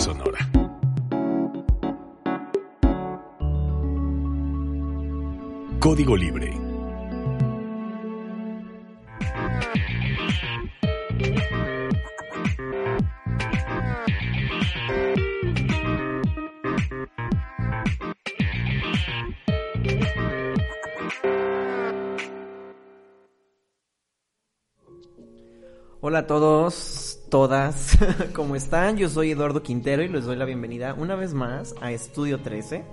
[0.00, 0.38] Sonora.
[5.78, 6.50] Código Libre.
[26.00, 26.97] Hola a todos,
[27.28, 27.98] todas,
[28.34, 28.96] ¿cómo están?
[28.96, 32.84] Yo soy Eduardo Quintero y les doy la bienvenida una vez más a Estudio 13,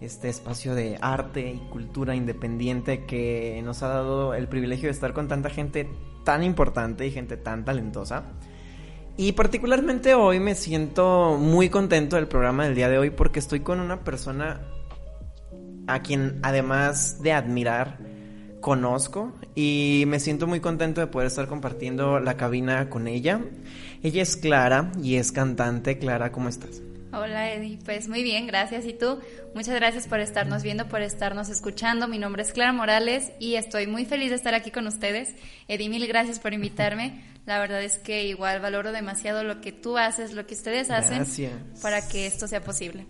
[0.00, 5.12] este espacio de arte y cultura independiente que nos ha dado el privilegio de estar
[5.12, 5.88] con tanta gente
[6.24, 8.24] tan importante y gente tan talentosa.
[9.16, 13.60] Y particularmente hoy me siento muy contento del programa del día de hoy porque estoy
[13.60, 14.60] con una persona
[15.86, 17.98] a quien además de admirar,
[18.62, 23.42] conozco y me siento muy contento de poder estar compartiendo la cabina con ella.
[24.02, 25.98] Ella es Clara y es cantante.
[25.98, 26.80] Clara, ¿cómo estás?
[27.12, 28.86] Hola Eddie, pues muy bien, gracias.
[28.86, 29.18] ¿Y tú?
[29.54, 32.08] Muchas gracias por estarnos viendo, por estarnos escuchando.
[32.08, 35.34] Mi nombre es Clara Morales y estoy muy feliz de estar aquí con ustedes.
[35.68, 37.22] Eddie, mil gracias por invitarme.
[37.44, 41.26] La verdad es que igual valoro demasiado lo que tú haces, lo que ustedes hacen
[41.82, 43.06] para que esto sea posible.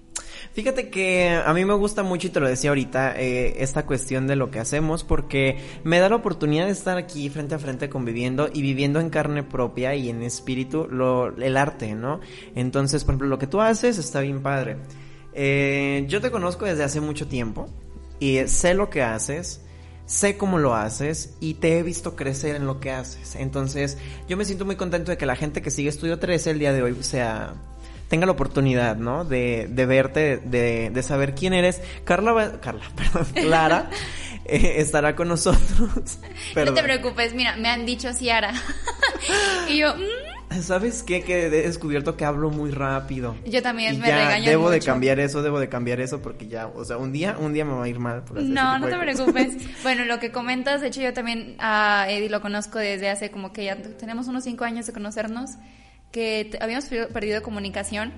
[0.53, 4.27] Fíjate que a mí me gusta mucho y te lo decía ahorita eh, esta cuestión
[4.27, 7.89] de lo que hacemos porque me da la oportunidad de estar aquí frente a frente
[7.89, 12.21] conviviendo y viviendo en carne propia y en espíritu lo, el arte, ¿no?
[12.55, 14.77] Entonces, por ejemplo, lo que tú haces está bien padre.
[15.35, 17.69] Eh, yo te conozco desde hace mucho tiempo
[18.21, 19.63] y sé lo que haces
[20.07, 23.37] sé cómo lo haces y te he visto crecer en lo que haces.
[23.37, 26.59] Entonces, yo me siento muy contento de que la gente que sigue Estudio 13 el
[26.59, 27.55] día de hoy sea
[28.13, 29.25] tenga la oportunidad, ¿no?
[29.25, 31.81] De, de verte, de, de, saber quién eres.
[32.05, 33.89] Carla, Carla, perdón, Clara
[34.45, 36.19] eh, estará con nosotros.
[36.55, 38.53] No te preocupes, mira, me han dicho Ciara.
[39.71, 40.61] y yo, mm".
[40.61, 41.23] ¿Sabes qué?
[41.23, 43.35] Que he descubierto que hablo muy rápido.
[43.47, 46.85] Yo también me ya Debo de cambiar eso, debo de cambiar eso porque ya, o
[46.85, 48.25] sea, un día, un día me va a ir mal.
[48.25, 49.55] Por no, no te preocupes.
[49.83, 53.55] bueno, lo que comentas, de hecho yo también a Eddie lo conozco desde hace como
[53.55, 55.53] que ya tenemos unos cinco años de conocernos
[56.13, 58.13] que habíamos perdido comunicación,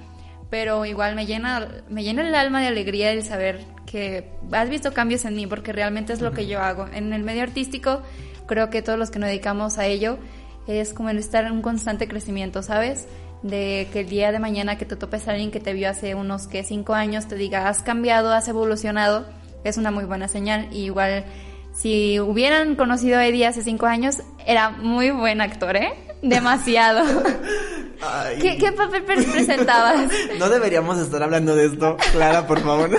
[0.50, 4.92] pero igual me llena, me llena el alma de alegría el saber que has visto
[4.92, 6.86] cambios en mí, porque realmente es lo que yo hago.
[6.92, 8.02] En el medio artístico,
[8.46, 10.18] creo que todos los que nos dedicamos a ello,
[10.66, 13.06] es como el estar en un constante crecimiento, ¿sabes?
[13.42, 16.14] De que el día de mañana que te topes a alguien que te vio hace
[16.14, 19.26] unos que cinco años, te diga, has cambiado, has evolucionado,
[19.62, 20.68] es una muy buena señal.
[20.72, 21.24] Y igual,
[21.72, 25.92] si hubieran conocido a Eddie hace cinco años, era muy buen actor, ¿eh?
[26.24, 27.04] Demasiado.
[28.40, 30.10] ¿Qué, papel presentabas?
[30.38, 32.90] No deberíamos estar hablando de esto, Clara, por favor.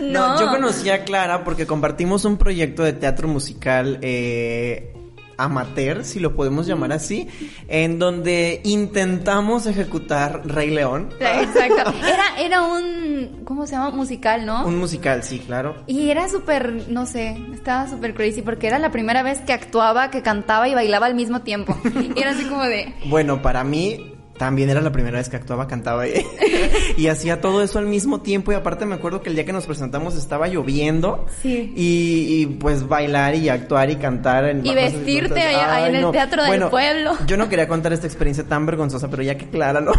[0.00, 0.38] No.
[0.38, 4.92] yo conocí a Clara porque compartimos un proyecto de teatro musical eh,
[5.36, 7.28] amateur, si lo podemos llamar así,
[7.68, 11.08] en donde intentamos ejecutar Rey León.
[11.20, 11.92] Exacto.
[12.04, 13.90] Era, era un, ¿cómo se llama?
[13.90, 14.66] Musical, ¿no?
[14.66, 15.76] Un musical, sí, claro.
[15.86, 20.10] Y era súper, no sé, estaba súper crazy porque era la primera vez que actuaba,
[20.10, 21.76] que cantaba y bailaba al mismo tiempo.
[22.14, 22.94] Y era así como de...
[23.06, 26.26] Bueno, para mí también era la primera vez que actuaba, cantaba y,
[26.96, 28.52] y, hacía todo eso al mismo tiempo.
[28.52, 31.26] Y aparte me acuerdo que el día que nos presentamos estaba lloviendo.
[31.42, 31.72] Sí.
[31.76, 34.46] Y, pues bailar y actuar y cantar.
[34.46, 37.12] En y vestirte ahí en el teatro del pueblo.
[37.26, 39.92] Yo no quería contar esta experiencia tan vergonzosa, pero ya que Clara lo...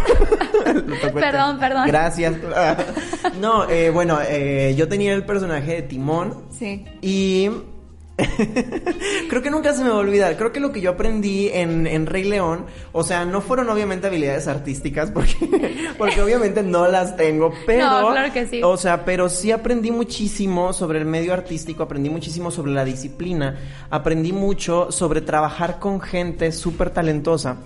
[1.14, 1.86] perdón, perdón.
[1.86, 2.34] Gracias.
[3.40, 6.44] no, eh, bueno, eh, yo tenía el personaje de Timón.
[6.50, 6.84] Sí.
[7.00, 7.50] Y
[9.28, 10.36] Creo que nunca se me va a olvidar.
[10.36, 14.06] Creo que lo que yo aprendí en, en, Rey León, o sea, no fueron obviamente
[14.06, 18.00] habilidades artísticas, porque, porque obviamente no las tengo, pero.
[18.02, 18.60] No, claro que sí.
[18.62, 23.58] O sea, pero sí aprendí muchísimo sobre el medio artístico, aprendí muchísimo sobre la disciplina,
[23.90, 27.58] aprendí mucho sobre trabajar con gente súper talentosa.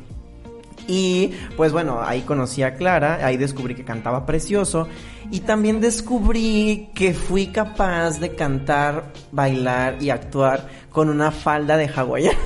[0.86, 4.88] Y pues bueno, ahí conocí a Clara, ahí descubrí que cantaba precioso
[5.30, 11.88] y también descubrí que fui capaz de cantar, bailar y actuar con una falda de
[11.88, 12.38] hawaiana.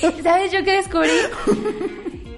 [0.22, 1.10] ¿Sabes yo qué descubrí?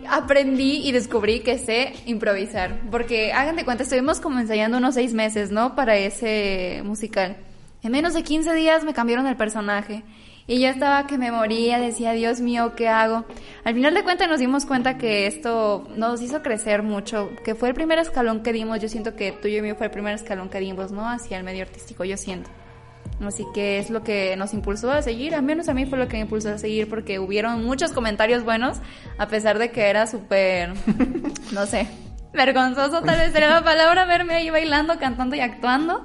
[0.08, 5.14] Aprendí y descubrí que sé improvisar, porque hagan de cuenta, estuvimos como ensayando unos seis
[5.14, 5.74] meses, ¿no?
[5.74, 7.38] Para ese musical.
[7.82, 10.04] En menos de 15 días me cambiaron el personaje
[10.46, 13.24] y yo estaba que me moría, decía, Dios mío, ¿qué hago?
[13.64, 17.68] Al final de cuentas nos dimos cuenta que esto nos hizo crecer mucho, que fue
[17.68, 20.48] el primer escalón que dimos, yo siento que tuyo y mío fue el primer escalón
[20.48, 21.08] que dimos, ¿no?
[21.08, 22.50] Hacia el medio artístico, yo siento.
[23.24, 26.08] Así que es lo que nos impulsó a seguir, al menos a mí fue lo
[26.08, 28.78] que me impulsó a seguir porque hubieron muchos comentarios buenos,
[29.18, 30.72] a pesar de que era súper,
[31.52, 31.86] no sé,
[32.32, 36.04] vergonzoso tal vez sería la palabra verme ahí bailando, cantando y actuando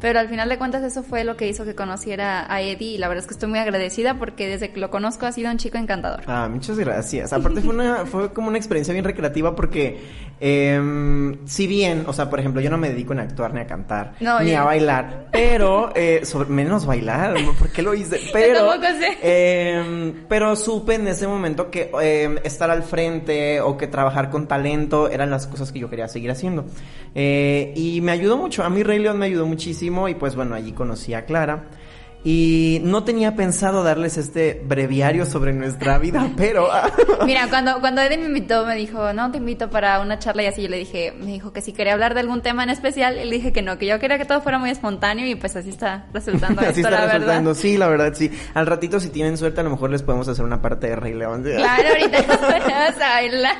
[0.00, 2.98] Pero al final de cuentas eso fue lo que hizo que conociera a Eddie y
[2.98, 5.56] la verdad es que estoy muy agradecida porque desde que lo conozco ha sido un
[5.56, 6.22] chico encantador.
[6.26, 7.32] Ah, muchas gracias.
[7.32, 10.00] Aparte fue una, fue como una experiencia bien recreativa porque
[10.40, 13.60] eh, si bien, o sea, por ejemplo, yo no me dedico ni a actuar ni
[13.60, 17.94] a cantar, No, ni yo- a bailar, pero eh, sobre, menos bailar, ¿por qué lo
[17.94, 18.20] hice?
[18.32, 19.16] Pero, tampoco sé.
[19.22, 24.48] eh, pero supe en ese momento que eh, estar al frente o que trabajar con
[24.48, 26.64] talento eran las cosas que yo quería seguir haciendo.
[27.14, 30.54] Eh, y me ayudó mucho, a mí Rey León me ayudó muchísimo y pues bueno,
[30.54, 31.64] allí conocí a Clara.
[32.26, 36.70] Y no tenía pensado darles este breviario sobre nuestra vida, pero...
[37.26, 40.46] Mira, cuando, cuando Eddie me invitó, me dijo, no, te invito para una charla y
[40.46, 43.18] así yo le dije, me dijo que si quería hablar de algún tema en especial,
[43.18, 45.54] y le dije que no, que yo quería que todo fuera muy espontáneo y pues
[45.54, 47.60] así está resultando Así esto, está la resultando, verdad.
[47.60, 48.30] sí, la verdad, sí.
[48.54, 51.12] Al ratito, si tienen suerte, a lo mejor les podemos hacer una parte de Rey
[51.12, 51.42] León.
[51.42, 53.56] Claro, ahorita nos a bailar.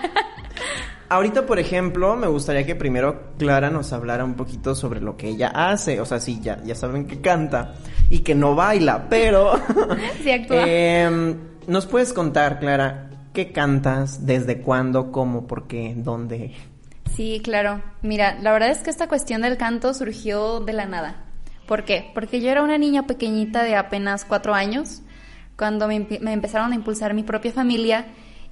[1.15, 5.29] Ahorita, por ejemplo, me gustaría que primero Clara nos hablara un poquito sobre lo que
[5.29, 6.01] ella hace.
[6.01, 7.75] O sea, sí, ya, ya saben que canta
[8.11, 9.53] y que no baila, pero...
[10.23, 10.65] Sí, actúa.
[10.67, 11.37] Em,
[11.69, 16.53] ¿Nos puedes contar, Clara, qué cantas, desde cuándo, cómo, por qué, dónde?
[17.15, 17.81] Sí, claro.
[18.03, 21.25] Mira, la verdad es que esta cuestión del canto surgió de la nada.
[21.67, 22.11] ¿Por qué?
[22.13, 25.01] Porque yo era una niña pequeñita de apenas cuatro años
[25.57, 28.07] cuando me, empe- me empezaron a impulsar mi propia familia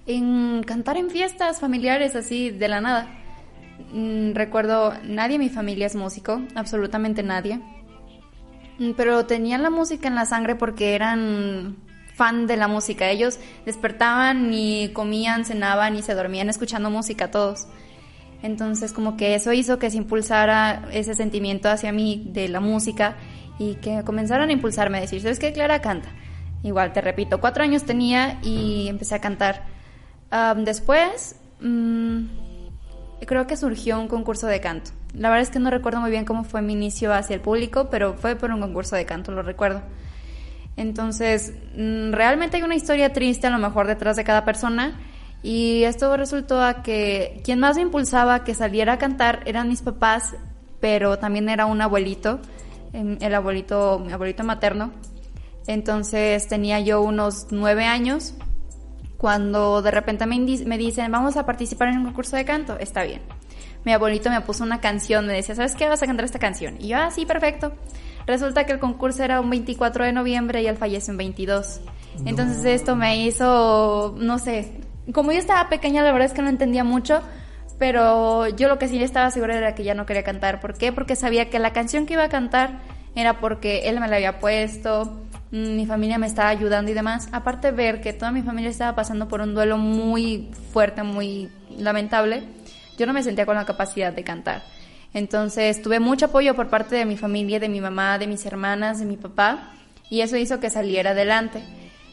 [0.06, 3.08] en cantar en fiestas familiares así de la nada.
[3.92, 7.60] Mm, recuerdo, nadie en mi familia es músico, absolutamente nadie.
[8.78, 11.76] Mm, Pero tenían la música en la sangre porque eran
[12.14, 13.08] fan de la música.
[13.10, 17.66] Ellos despertaban y comían, cenaban y se dormían escuchando música todos.
[18.42, 23.16] Entonces como que eso hizo que se impulsara ese sentimiento hacia mí de la música
[23.58, 25.52] y que comenzaron a impulsarme a decir, ¿sabes qué?
[25.52, 26.08] Clara canta.
[26.64, 29.64] Igual, te repito, cuatro años tenía y empecé a cantar.
[30.56, 32.24] Después, mm,
[33.26, 34.90] creo que surgió un concurso de canto.
[35.14, 37.88] La verdad es que no recuerdo muy bien cómo fue mi inicio hacia el público,
[37.90, 39.82] pero fue por un concurso de canto, lo recuerdo.
[40.76, 44.98] Entonces, mm, realmente hay una historia triste a lo mejor detrás de cada persona
[45.42, 49.68] y esto resultó a que quien más me impulsaba a que saliera a cantar eran
[49.68, 50.34] mis papás,
[50.80, 52.40] pero también era un abuelito,
[52.94, 54.92] em, el abuelito, mi abuelito materno.
[55.66, 58.34] Entonces tenía yo unos nueve años
[59.22, 63.04] cuando de repente me, me dicen, vamos a participar en un concurso de canto, está
[63.04, 63.22] bien.
[63.84, 65.88] Mi abuelito me puso una canción, me decía, ¿sabes qué?
[65.88, 66.74] Vas a cantar esta canción.
[66.80, 67.72] Y yo, ah, sí, perfecto.
[68.26, 71.82] Resulta que el concurso era un 24 de noviembre y él fallece un 22.
[72.24, 74.80] Entonces esto me hizo, no sé,
[75.12, 77.22] como yo estaba pequeña, la verdad es que no entendía mucho,
[77.78, 80.58] pero yo lo que sí estaba segura era que ya no quería cantar.
[80.58, 80.90] ¿Por qué?
[80.90, 82.80] Porque sabía que la canción que iba a cantar
[83.14, 87.28] era porque él me la había puesto, mi familia me estaba ayudando y demás.
[87.30, 92.42] Aparte ver que toda mi familia estaba pasando por un duelo muy fuerte, muy lamentable,
[92.98, 94.62] yo no me sentía con la capacidad de cantar.
[95.12, 98.98] Entonces tuve mucho apoyo por parte de mi familia, de mi mamá, de mis hermanas,
[98.98, 99.74] de mi papá,
[100.08, 101.62] y eso hizo que saliera adelante.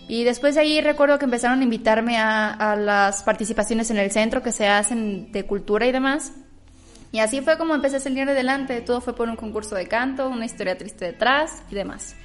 [0.09, 4.11] Y después de ahí recuerdo que empezaron a invitarme a, a las participaciones en el
[4.11, 6.33] centro que se hacen de cultura y demás.
[7.13, 8.81] Y así fue como empecé a salir adelante.
[8.81, 12.15] Todo fue por un concurso de canto, una historia triste detrás y demás.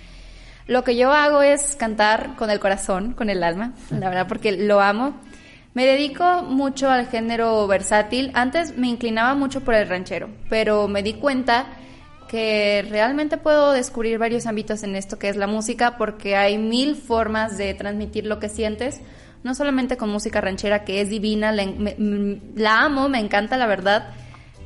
[0.66, 4.52] Lo que yo hago es cantar con el corazón, con el alma, la verdad, porque
[4.52, 5.14] lo amo.
[5.74, 8.30] Me dedico mucho al género versátil.
[8.34, 11.66] Antes me inclinaba mucho por el ranchero, pero me di cuenta
[12.28, 16.96] que realmente puedo descubrir varios ámbitos en esto que es la música porque hay mil
[16.96, 19.00] formas de transmitir lo que sientes,
[19.42, 23.56] no solamente con música ranchera que es divina, la, me- mm, la amo, me encanta
[23.58, 24.08] la verdad,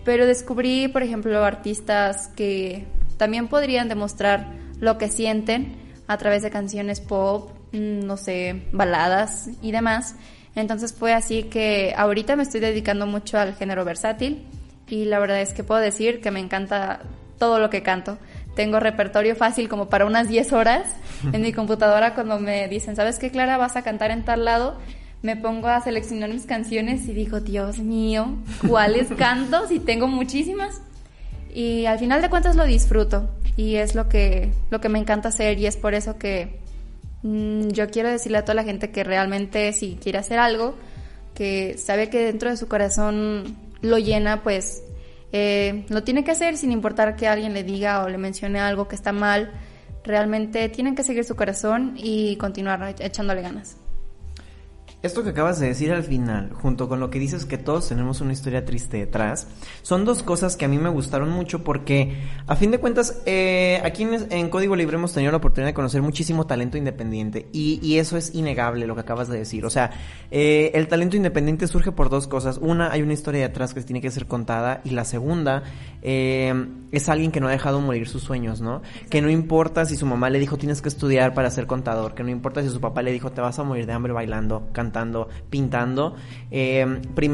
[0.05, 2.87] pero descubrí, por ejemplo, artistas que
[3.17, 4.47] también podrían demostrar
[4.81, 10.17] lo que sienten a través de canciones pop, mm, no sé, baladas y demás.
[10.57, 14.45] Entonces fue así que ahorita me estoy dedicando mucho al género versátil
[14.89, 17.03] y la verdad es que puedo decir que me encanta
[17.39, 18.19] todo lo que canto.
[18.57, 20.87] Tengo repertorio fácil como para unas 10 horas
[21.33, 23.57] en mi computadora cuando me dicen, ¿sabes qué, Clara?
[23.57, 24.77] Vas a cantar en tal lado.
[25.23, 28.37] Me pongo a seleccionar mis canciones y digo, Dios mío,
[28.69, 29.69] ¿cuáles canto?
[29.69, 30.81] Si tengo muchísimas.
[31.55, 35.29] Y al final de cuentas lo disfruto y es lo que, lo que me encanta
[35.29, 36.61] hacer y es por eso que
[37.23, 40.77] mm, yo quiero decirle a toda la gente que realmente si quiere hacer algo,
[41.35, 44.83] que sabe que dentro de su corazón lo llena, pues
[45.33, 48.89] eh, lo tiene que hacer sin importar que alguien le diga o le mencione algo
[48.89, 49.53] que está mal.
[50.05, 53.77] Realmente tienen que seguir su corazón y continuar echándole ganas.
[55.01, 58.21] Esto que acabas de decir al final, junto con lo que dices que todos tenemos
[58.21, 59.47] una historia triste detrás,
[59.83, 62.17] son dos cosas que a mí me gustaron mucho porque,
[62.49, 66.03] a fin de cuentas, eh, aquí en, Código Libre hemos tenido la oportunidad de conocer
[66.03, 69.65] muchísimo talento independiente y, eso es innegable lo que acabas de decir.
[69.65, 69.93] O sea,
[70.33, 72.59] eh, el talento independiente surge por dos cosas.
[72.59, 75.63] Una, hay una historia detrás que tiene que ser contada y la segunda,
[76.03, 76.53] eh,
[76.91, 78.83] es alguien que no ha dejado morir sus sueños, ¿no?
[79.11, 82.25] Que no importa si su mamá le dijo tienes que estudiar para ser contador, que
[82.25, 84.88] no importa si su papá le dijo te vas a morir de hambre bailando, cantando
[84.89, 86.17] cantando, pintando,
[86.51, 86.87] eh,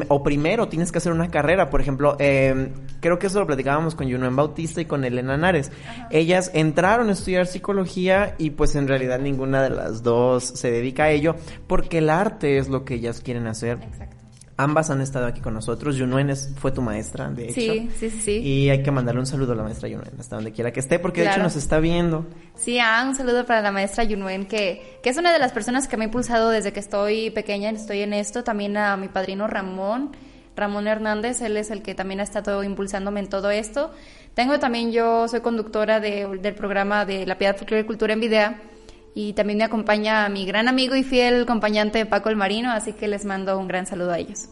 [0.09, 3.95] o primero tienes que hacer una carrera, por ejemplo, eh, creo que eso lo platicábamos
[3.95, 5.71] con Junuen Bautista y con Elena Nares.
[6.11, 11.05] Ellas entraron a estudiar psicología y pues en realidad ninguna de las dos se dedica
[11.05, 13.79] a ello porque el arte es lo que ellas quieren hacer.
[13.83, 14.14] Exacto.
[14.57, 15.97] Ambas han estado aquí con nosotros.
[15.97, 17.55] Yunuen fue tu maestra, de hecho.
[17.55, 20.53] Sí, sí, sí, Y hay que mandarle un saludo a la maestra Yunuen, hasta donde
[20.53, 22.25] quiera que esté, porque de hecho nos está viendo.
[22.55, 25.89] Sí, ah, un saludo para la maestra Yunuen, que, que es una de las personas
[25.89, 28.45] que me ha impulsado desde que estoy pequeña, estoy en esto.
[28.45, 30.13] También a mi padrino Ramón,
[30.55, 33.91] Ramón Hernández, él es el que también ha estado impulsándome en todo esto.
[34.35, 38.74] Tengo también, yo soy conductora del programa de La Piedad Folclore y Cultura en Video
[39.15, 43.09] y también me acompaña mi gran amigo y fiel acompañante Paco el Marino, así que
[43.09, 44.49] les mando un gran saludo a ellos.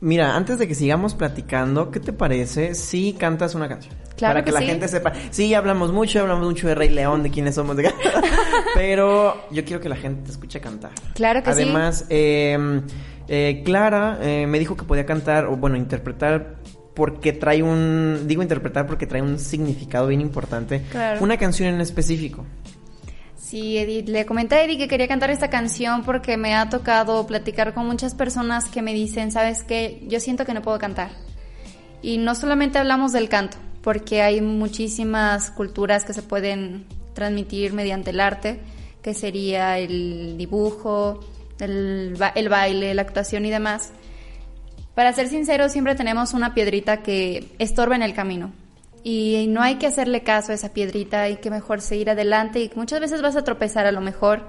[0.00, 3.94] Mira, antes de que sigamos platicando, ¿qué te parece si cantas una canción?
[4.16, 5.12] Claro Para que, la gente sepa.
[5.30, 7.88] Sí, hablamos mucho, hablamos mucho de Rey León, de quiénes somos, de...
[8.74, 10.90] pero yo quiero que la gente te escuche cantar.
[11.14, 11.62] Claro que sí.
[11.62, 12.82] Además, em,
[13.28, 16.56] eh, Clara eh, me dijo que podía cantar, o bueno, interpretar
[16.94, 20.82] porque trae un, digo interpretar porque trae un significado bien importante.
[20.90, 21.22] Claro.
[21.22, 22.44] Una canción en específico.
[23.52, 27.26] Sí, Edith, le comenté a Edith que quería cantar esta canción porque me ha tocado
[27.26, 31.10] platicar con muchas personas que me dicen, sabes qué, yo siento que no puedo cantar.
[32.00, 38.08] Y no solamente hablamos del canto, porque hay muchísimas culturas que se pueden transmitir mediante
[38.08, 38.58] el arte,
[39.02, 41.20] que sería el dibujo,
[41.60, 43.92] el, el baile, la actuación y demás.
[44.94, 48.50] Para ser sincero, siempre tenemos una piedrita que estorba en el camino
[49.04, 52.70] y no hay que hacerle caso a esa piedrita, hay que mejor seguir adelante y
[52.74, 54.42] muchas veces vas a tropezar a lo mejor,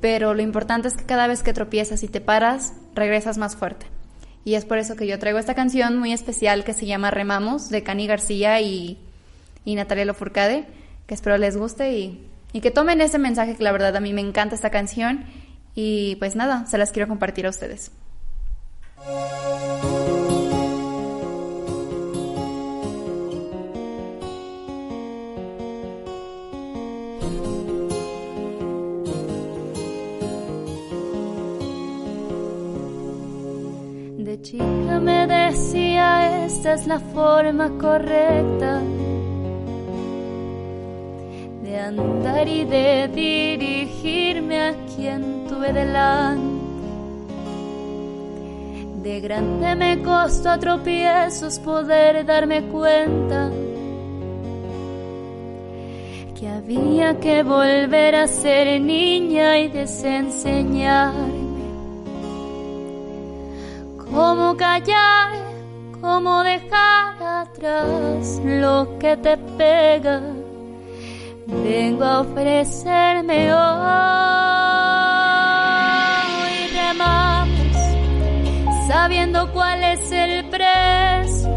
[0.00, 3.86] pero lo importante es que cada vez que tropiezas y te paras, regresas más fuerte.
[4.44, 7.68] Y es por eso que yo traigo esta canción muy especial que se llama Remamos
[7.68, 8.98] de Cani García y,
[9.64, 10.66] y Natalia Lofurcade,
[11.06, 14.12] que espero les guste y, y que tomen ese mensaje que la verdad a mí
[14.12, 15.24] me encanta esta canción
[15.74, 17.92] y pues nada, se las quiero compartir a ustedes.
[34.42, 38.82] Chica me decía esta es la forma correcta
[41.62, 46.60] de andar y de dirigirme a quien tuve delante.
[49.02, 53.50] De grande me costó a tropiezos poder darme cuenta
[56.38, 61.41] que había que volver a ser niña y desenseñar
[64.12, 65.32] cómo callar,
[66.00, 70.20] cómo dejar atrás lo que te pega.
[71.46, 73.62] Vengo a ofrecerme hoy,
[76.74, 77.76] remamos,
[78.86, 81.50] sabiendo cuál es el precio,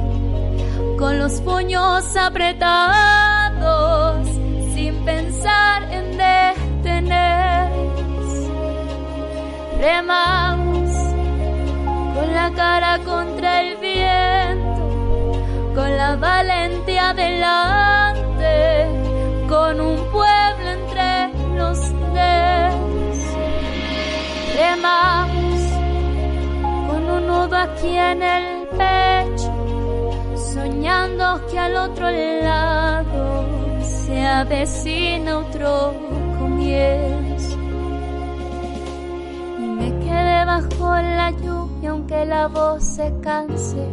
[0.98, 3.46] con los puños apretados,
[4.74, 7.76] sin pensar en detenerse.
[9.80, 10.65] Remamos
[12.36, 14.82] la cara contra el viento,
[15.74, 18.56] con la valentía delante,
[19.48, 21.80] con un pueblo entre los
[22.20, 23.18] dedos.
[24.60, 25.62] Remamos
[26.88, 29.54] con un nudo aquí en el pecho,
[30.54, 33.46] soñando que al otro lado
[33.82, 35.94] se avecina otro
[36.38, 37.58] comienzo.
[39.58, 41.55] Y me quedé bajo la lluvia
[41.86, 43.86] aunque la voz se canse.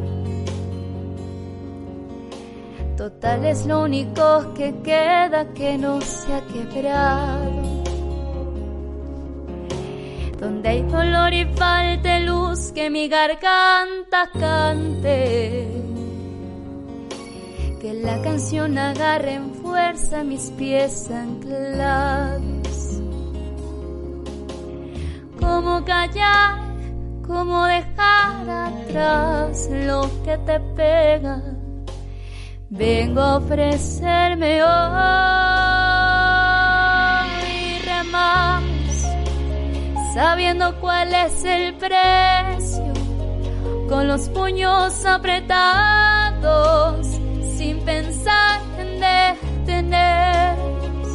[2.97, 7.83] Total es lo único que queda que no se ha quebrado.
[10.39, 15.69] Donde hay dolor y falte luz, que mi garganta cante.
[17.81, 23.01] Que la canción agarre en fuerza mis pies anclados.
[25.41, 26.62] Como callar
[27.33, 31.43] cómo dejar atrás lo que te pega.
[32.69, 34.71] Vengo a ofrecerme hoy
[37.49, 39.07] y remamos,
[40.15, 42.93] sabiendo cuál es el precio,
[43.89, 47.07] con los puños apretados,
[47.57, 49.01] sin pensar en
[49.67, 51.09] detenernos.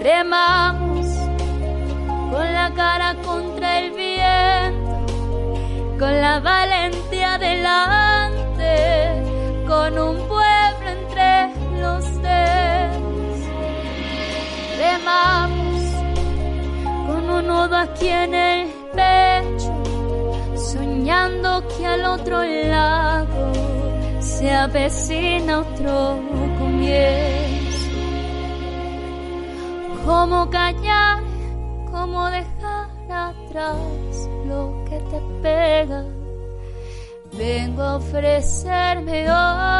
[0.00, 1.06] Remamos
[2.30, 4.07] con la cara contra el viento,
[5.98, 8.76] con la valentía delante,
[9.66, 11.50] con un pueblo entre
[11.80, 13.40] los dedos.
[14.78, 15.82] Remamos
[17.06, 19.82] con un nudo aquí en el pecho,
[20.56, 23.52] soñando que al otro lado
[24.20, 26.20] se avecina otro
[26.58, 27.88] comienzo.
[30.06, 31.22] ¿Cómo callar?
[31.90, 36.04] ¿Cómo dejar atrás lo que te pega?
[37.32, 39.78] Vengo a ofrecerme hoy.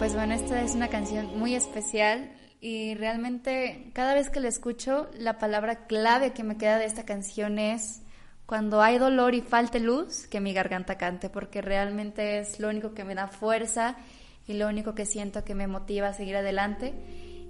[0.00, 2.30] Pues bueno, esta es una canción muy especial
[2.60, 7.04] y realmente cada vez que la escucho, la palabra clave que me queda de esta
[7.04, 8.02] canción es
[8.44, 12.92] cuando hay dolor y falte luz, que mi garganta cante, porque realmente es lo único
[12.94, 13.96] que me da fuerza
[14.46, 16.92] y lo único que siento que me motiva a seguir adelante.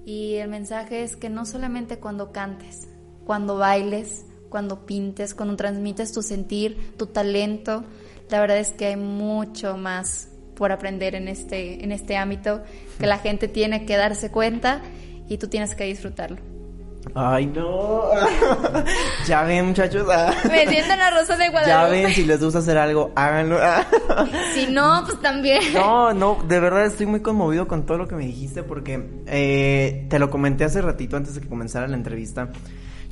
[0.04, 2.86] Y el mensaje es que no solamente cuando cantes,
[3.24, 7.84] cuando bailes, cuando pintes, cuando transmites tu sentir, tu talento,
[8.28, 10.29] la verdad es que hay mucho más
[10.60, 12.62] por aprender en este, en este ámbito
[12.98, 14.82] que la gente tiene que darse cuenta
[15.26, 16.36] y tú tienes que disfrutarlo.
[17.14, 18.10] Ay, no.
[19.26, 20.06] ya ven, muchachos.
[20.50, 21.66] Me sienten la rosa de Guadalupe.
[21.66, 23.58] Ya ven, si les gusta hacer algo, háganlo.
[24.54, 25.62] si no, pues también.
[25.72, 30.08] No, no, de verdad estoy muy conmovido con todo lo que me dijiste porque eh,
[30.10, 32.50] te lo comenté hace ratito antes de que comenzara la entrevista.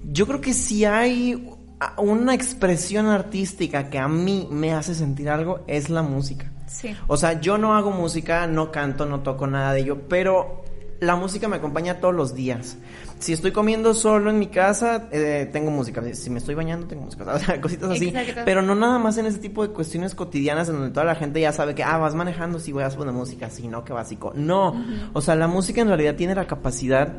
[0.04, 1.48] Yo creo que si hay
[1.96, 6.52] una expresión artística que a mí me hace sentir algo, es la música.
[6.68, 6.96] Sí.
[7.06, 10.62] O sea, yo no hago música, no canto, no toco nada de ello, pero
[11.00, 12.76] la música me acompaña todos los días.
[13.18, 16.02] Si estoy comiendo solo en mi casa, eh, tengo música.
[16.14, 17.24] Si me estoy bañando, tengo música.
[17.34, 18.08] O sea, cositas así.
[18.08, 18.42] Exacto.
[18.44, 21.40] Pero no nada más en ese tipo de cuestiones cotidianas en donde toda la gente
[21.40, 24.32] ya sabe que, ah, vas manejando, sí voy a poner música, sí, no, qué básico.
[24.34, 24.84] No.
[25.12, 27.12] O sea, la música en realidad tiene la capacidad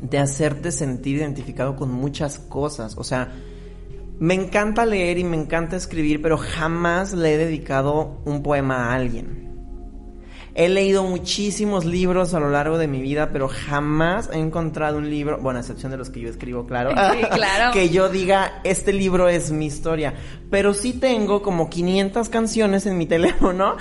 [0.00, 2.96] de hacerte sentir identificado con muchas cosas.
[2.96, 3.32] O sea,
[4.18, 8.94] me encanta leer y me encanta escribir, pero jamás le he dedicado un poema a
[8.94, 9.46] alguien.
[10.58, 15.10] He leído muchísimos libros a lo largo de mi vida, pero jamás he encontrado un
[15.10, 17.72] libro, bueno, a excepción de los que yo escribo, claro, Sí, claro.
[17.74, 20.14] que yo diga, este libro es mi historia.
[20.50, 23.76] Pero sí tengo como 500 canciones en mi teléfono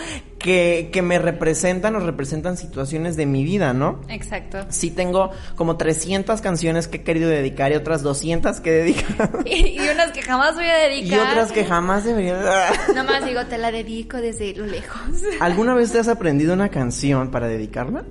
[0.45, 4.01] que, que me representan o representan situaciones de mi vida, ¿no?
[4.09, 4.59] Exacto.
[4.69, 9.39] Sí tengo como 300 canciones que he querido dedicar y otras 200 que he dedicado.
[9.45, 11.17] Y, y unas que jamás voy a dedicar.
[11.17, 12.37] Y otras que jamás debería...
[12.95, 15.01] Nomás digo, te la dedico desde lo lejos.
[15.39, 18.05] ¿Alguna vez te has aprendido una canción para dedicarla?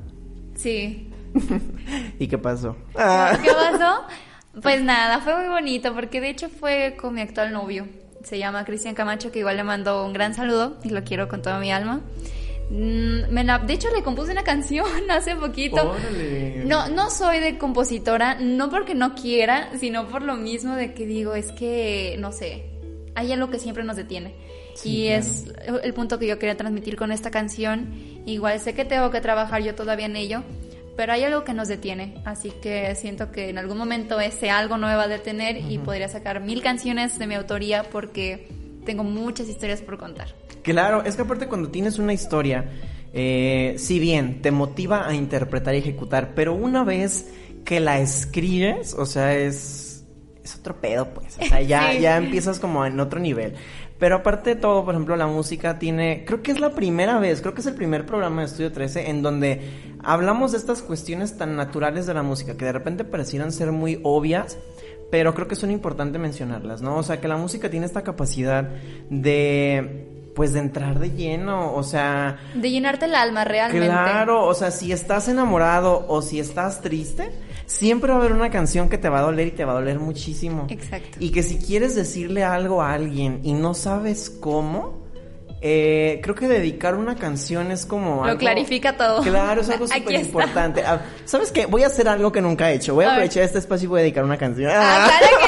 [0.57, 1.13] Sí.
[2.19, 2.77] ¿Y qué pasó?
[2.95, 2.99] ¿Qué
[3.53, 4.07] pasó?
[4.61, 7.87] Pues nada, fue muy bonito porque de hecho fue con mi actual novio.
[8.25, 11.41] Se llama Cristian Camacho, que igual le mando un gran saludo y lo quiero con
[11.43, 12.01] toda mi alma.
[12.71, 15.91] Mm, Me la- de hecho, le compuse una canción hace poquito.
[15.91, 16.65] Órale.
[16.65, 21.07] No, no soy de compositora, no porque no quiera, sino por lo mismo de que
[21.07, 22.65] digo, es que, no sé,
[23.15, 24.35] hay algo que siempre nos detiene.
[24.75, 25.21] Sí, y claro.
[25.21, 25.45] es
[25.85, 27.95] el punto que yo quería transmitir con esta canción.
[28.27, 30.43] Igual sé que tengo que trabajar yo todavía en ello,
[30.97, 32.15] pero hay algo que nos detiene.
[32.25, 35.79] Así que siento que en algún momento ese algo no me va a detener y
[35.79, 38.49] podría sacar mil canciones de mi autoría porque
[38.85, 40.35] tengo muchas historias por contar.
[40.63, 42.65] Claro, es que aparte cuando tienes una historia,
[43.13, 47.29] eh, si bien te motiva a interpretar y ejecutar, pero una vez
[47.65, 50.05] que la escribes, o sea, es,
[50.43, 51.37] es otro pedo, pues.
[51.41, 52.01] O sea, ya, Sí.
[52.01, 53.55] ya empiezas como en otro nivel.
[53.99, 57.41] Pero aparte de todo, por ejemplo, la música tiene, creo que es la primera vez,
[57.41, 59.61] creo que es el primer programa de Estudio 13 en donde
[60.03, 64.01] hablamos de estas cuestiones tan naturales de la música que de repente parecieran ser muy
[64.03, 64.59] obvias,
[65.11, 66.97] pero creo que son importantes mencionarlas, ¿no?
[66.97, 68.69] O sea, que la música tiene esta capacidad
[69.11, 73.87] de, pues, de entrar de lleno, o sea, De llenarte el alma realmente.
[73.87, 77.31] claro, o sea, si estás enamorado o si estás triste,
[77.67, 79.77] siempre va a haber una canción que te va a doler y te va a
[79.77, 80.67] doler muchísimo.
[80.71, 81.17] Exacto.
[81.21, 85.03] Y que si quieres decirle algo a alguien y no sabes cómo,
[85.67, 89.23] eh, creo que dedicar una canción es como Lo algo- clarifica todo.
[89.23, 90.83] Claro, es algo súper importante.
[90.87, 91.65] Ah, ¿Sabes qué?
[91.67, 92.95] Voy a hacer algo que nunca he hecho.
[92.95, 93.19] Voy a, A ver.
[93.21, 94.71] aprovechar este espacio y voy a dedicar una canción.
[94.75, 95.47] Ah, claro que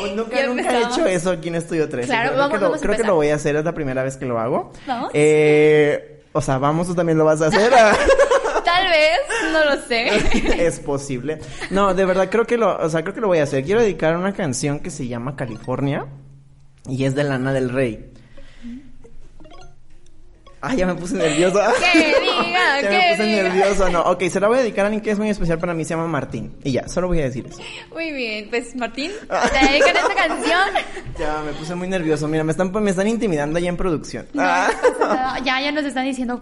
[0.00, 0.14] sí.
[0.16, 2.08] nunca, he hecho eso aquí en Estudio 13.
[2.08, 3.72] Claro, creo, vamos- que lo, vamos a creo que lo voy a hacer, es la
[3.72, 4.72] primera vez que lo hago.
[4.86, 5.10] ¿Vamos?
[5.14, 7.72] Eh, o sea, vamos, tú también lo vas a hacer.
[8.86, 10.64] Tal vez, no lo sé.
[10.66, 11.40] es posible.
[11.70, 13.64] No, de verdad creo que lo, o sea, creo que lo voy a hacer.
[13.64, 16.06] Quiero dedicar una canción que se llama California
[16.88, 18.12] y es de Lana del Rey.
[20.68, 21.60] Ay, ya me puse nervioso.
[21.92, 23.42] Que diga, ya me puse diga.
[23.44, 23.88] nervioso.
[23.90, 25.84] No, ok, se la voy a dedicar a alguien que es muy especial para mí,
[25.84, 26.54] se llama Martín.
[26.64, 27.58] Y ya, solo voy a decir eso.
[27.92, 30.68] Muy bien, pues Martín, te dedican esta canción.
[31.18, 32.26] Ya, me puse muy nervioso.
[32.28, 34.26] Mira, me están, me están intimidando ya en producción.
[34.38, 34.68] Ah.
[35.44, 36.40] Ya, ya nos están diciendo.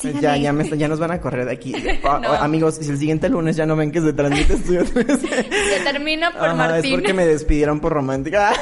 [0.00, 0.20] síganle.
[0.22, 1.74] Ya, ya, me, ya nos van a correr de aquí.
[2.04, 2.32] Ah, No.
[2.32, 5.18] Amigos, si el siguiente lunes ya no ven que se transmite Estudio 13.
[5.28, 6.92] Se termina por Ajá, Martín.
[6.94, 8.52] Es porque me despidieron por romántica.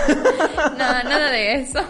[0.73, 1.81] No, nada de eso.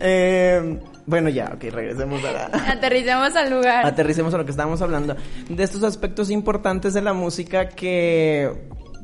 [0.00, 0.78] Eh,
[1.10, 2.44] bueno, ya, ok, regresemos a la...
[2.72, 3.84] Aterricemos al lugar.
[3.84, 5.16] Aterricemos a lo que estábamos hablando.
[5.48, 8.50] De estos aspectos importantes de la música que...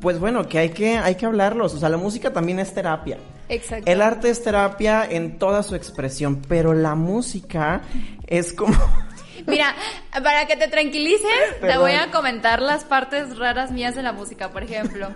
[0.01, 1.73] Pues bueno, que hay que, hay que hablarlos.
[1.73, 3.17] O sea, la música también es terapia.
[3.49, 3.91] Exacto.
[3.91, 7.81] El arte es terapia en toda su expresión, pero la música
[8.25, 8.77] es como...
[9.47, 9.75] Mira,
[10.11, 14.49] para que te tranquilices, te voy a comentar las partes raras mías de la música.
[14.51, 15.09] Por ejemplo,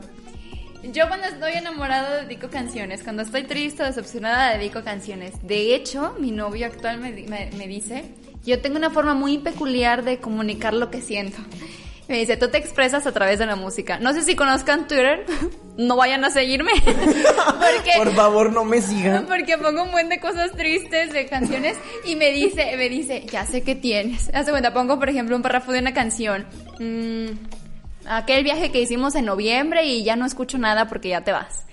[0.83, 3.03] yo cuando estoy enamorada dedico canciones.
[3.03, 5.33] Cuando estoy triste o decepcionada dedico canciones.
[5.45, 8.05] De hecho, mi novio actual me, me dice,
[8.45, 11.37] yo tengo una forma muy peculiar de comunicar lo que siento.
[12.11, 13.97] Me dice, tú te expresas a través de la música.
[13.99, 15.25] No sé si conozcan Twitter,
[15.77, 16.73] no vayan a seguirme.
[16.83, 19.25] Porque Por favor, no me sigan.
[19.29, 23.45] porque pongo un buen de cosas tristes de canciones y me dice, me dice, ya
[23.45, 24.29] sé qué tienes.
[24.33, 26.45] Hace cuenta, pongo por ejemplo un párrafo de una canción.
[26.79, 27.27] Mm,
[28.07, 31.65] aquel viaje que hicimos en noviembre y ya no escucho nada porque ya te vas.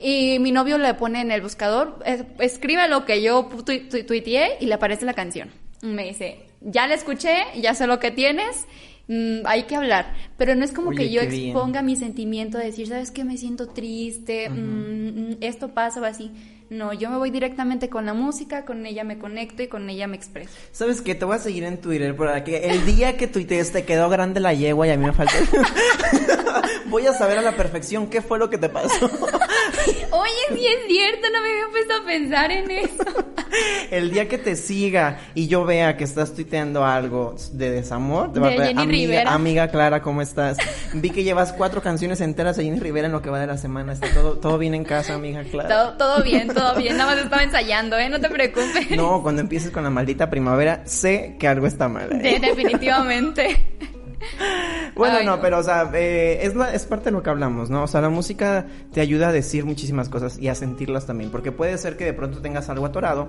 [0.00, 4.04] Y mi novio le pone en el buscador, es- escribe lo que yo tu- tu-
[4.06, 5.50] tuiteé y le aparece la canción.
[5.82, 8.66] Me dice, ya la escuché, ya sé lo que tienes,
[9.08, 10.14] mm, hay que hablar.
[10.36, 11.32] Pero no es como Oye, que yo bien.
[11.32, 13.24] exponga mi sentimiento de decir, ¿sabes qué?
[13.24, 16.30] Me siento triste, mm, mm, esto pasa o así.
[16.70, 20.06] No, yo me voy directamente con la música, con ella me conecto y con ella
[20.06, 20.52] me expreso.
[20.70, 21.16] ¿Sabes qué?
[21.16, 24.38] Te voy a seguir en Twitter para que el día que tuitees te quedó grande
[24.38, 25.34] la yegua y a mí me falta...
[26.86, 29.06] voy a saber a la perfección qué fue lo que te pasó.
[30.12, 33.04] Oye, sí es cierto, no me había puesto a pensar en eso.
[33.90, 38.40] El día que te siga y yo vea que estás tuiteando algo de desamor, te
[38.40, 39.34] va a De Jenny amiga, Rivera".
[39.34, 40.58] amiga Clara, ¿cómo estás?
[40.94, 43.58] Vi que llevas cuatro canciones enteras de Jenny Rivera en lo que va de la
[43.58, 43.92] semana.
[43.92, 45.68] Está todo, todo bien en casa, amiga Clara.
[45.68, 48.08] Todo, todo bien, todo bien, nada más estaba ensayando, ¿eh?
[48.08, 48.90] No te preocupes.
[48.96, 52.08] No, cuando empieces con la maldita primavera, sé que algo está mal.
[52.12, 52.38] ¿eh?
[52.38, 53.64] De- definitivamente.
[54.96, 55.42] Bueno, Ay, no, no.
[55.42, 57.84] pero o sea, eh, es, la- es parte de lo que hablamos, ¿no?
[57.84, 61.52] O sea, la música te ayuda a decir muchísimas cosas y a sentirlas también, porque
[61.52, 63.28] puede ser que de pronto tengas algo atorado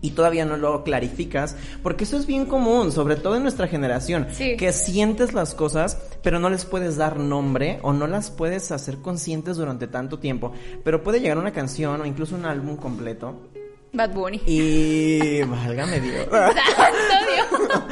[0.00, 4.28] y todavía no lo clarificas, porque eso es bien común, sobre todo en nuestra generación,
[4.30, 4.56] Sí.
[4.56, 8.98] que sientes las cosas, pero no les puedes dar nombre o no las puedes hacer
[8.98, 10.52] conscientes durante tanto tiempo,
[10.84, 13.48] pero puede llegar una canción o incluso un álbum completo
[13.92, 14.42] Bad Bunny.
[14.46, 16.26] y válgame Dios.
[16.30, 17.82] Dios.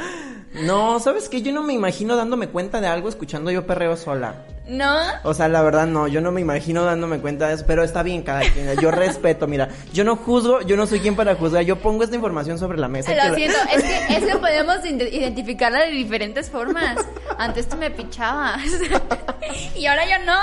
[0.63, 1.41] No, ¿sabes qué?
[1.41, 4.45] Yo no me imagino dándome cuenta de algo escuchando yo perreo sola.
[4.67, 4.97] ¿No?
[5.23, 8.03] O sea, la verdad no, yo no me imagino dándome cuenta de eso, pero está
[8.03, 8.75] bien cada quien.
[8.81, 12.15] Yo respeto, mira, yo no juzgo, yo no soy quien para juzgar, yo pongo esta
[12.15, 13.11] información sobre la mesa.
[13.11, 16.97] que Lo la- siento, es que, es que podemos ide- identificarla de diferentes formas.
[17.37, 18.61] Antes tú me pichabas.
[19.75, 20.37] y ahora yo no.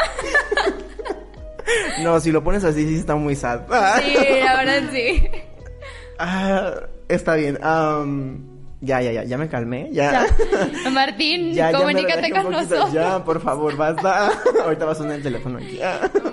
[2.02, 3.62] No, si lo pones así, sí está muy sad.
[4.02, 5.28] Sí, la verdad sí.
[6.18, 6.72] Ah,
[7.08, 7.58] está bien.
[7.62, 10.26] am, ya, ya, ya, ya me calmé, ya.
[10.84, 10.90] Ya.
[10.90, 12.92] Martín, Ya, ya comunícate un con nosotros.
[12.92, 14.30] Ya, por favor, basta.
[14.64, 15.80] Ahorita va a sonar el teléfono aquí.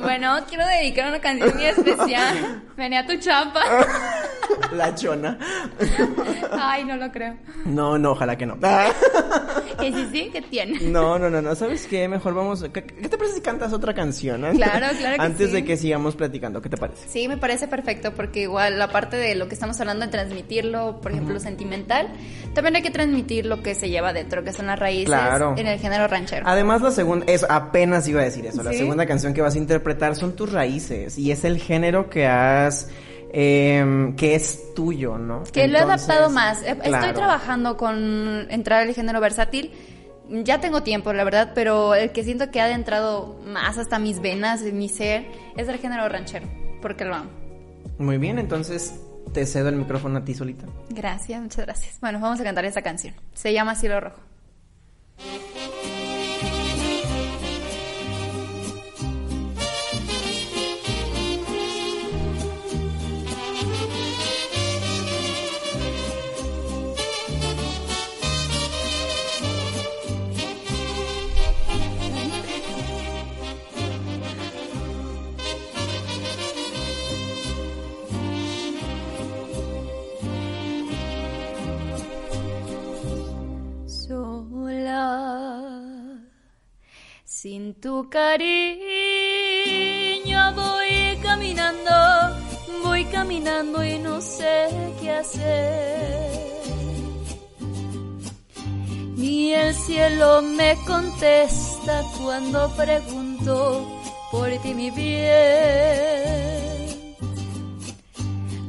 [0.01, 2.61] Bueno, quiero dedicar una canción muy especial.
[2.75, 3.61] Venía tu chapa.
[4.73, 5.37] La chona.
[6.51, 7.37] Ay, no lo creo.
[7.65, 8.57] No, no, ojalá que no.
[9.83, 10.29] ¿Y sí, sí?
[10.31, 10.79] ¿Qué tiene?
[10.91, 11.55] No, no, no, no.
[11.55, 12.07] ¿Sabes qué?
[12.07, 12.63] Mejor vamos.
[12.73, 14.43] ¿Qué, te parece si cantas otra canción?
[14.45, 15.55] antes- Claro, claro que Antes sí.
[15.55, 17.07] de que sigamos platicando, ¿qué te parece?
[17.07, 20.99] Sí, me parece perfecto porque igual la parte de lo que estamos hablando de transmitirlo,
[21.01, 22.07] por ejemplo, sentimental,
[22.53, 25.55] también hay que transmitir lo que se lleva dentro, que son las raíces Claro.
[25.57, 26.45] en el género ranchero.
[26.47, 28.63] Además, la segunda, es apenas iba a decir eso.
[28.63, 32.25] La segunda canción que vas a interpretar son tus raíces y es el género que
[32.27, 32.89] has,
[33.31, 35.43] em, que es tuyo, ¿no?
[35.43, 36.61] Que lo he adaptado más.
[36.63, 37.13] Estoy claro.
[37.13, 39.71] trabajando con entrar al género versátil.
[40.29, 44.21] Ya tengo tiempo, la verdad, pero el que siento que ha adentrado más hasta mis
[44.21, 45.25] venas, mi ser,
[45.57, 46.47] es el género ranchero,
[46.81, 47.29] porque lo amo.
[47.97, 48.95] Muy bien, entonces
[49.33, 50.65] te cedo el micrófono a ti solita.
[50.89, 51.99] Gracias, muchas gracias.
[51.99, 53.13] Bueno, vamos a cantar esta canción.
[53.33, 54.19] Se llama Cielo Rojo.
[87.41, 88.43] Sin tu cariño
[90.53, 91.91] voy caminando,
[92.83, 94.69] voy caminando y no sé
[95.01, 96.29] qué hacer.
[99.17, 103.87] Ni el cielo me contesta cuando pregunto
[104.29, 105.31] por ti mi bien.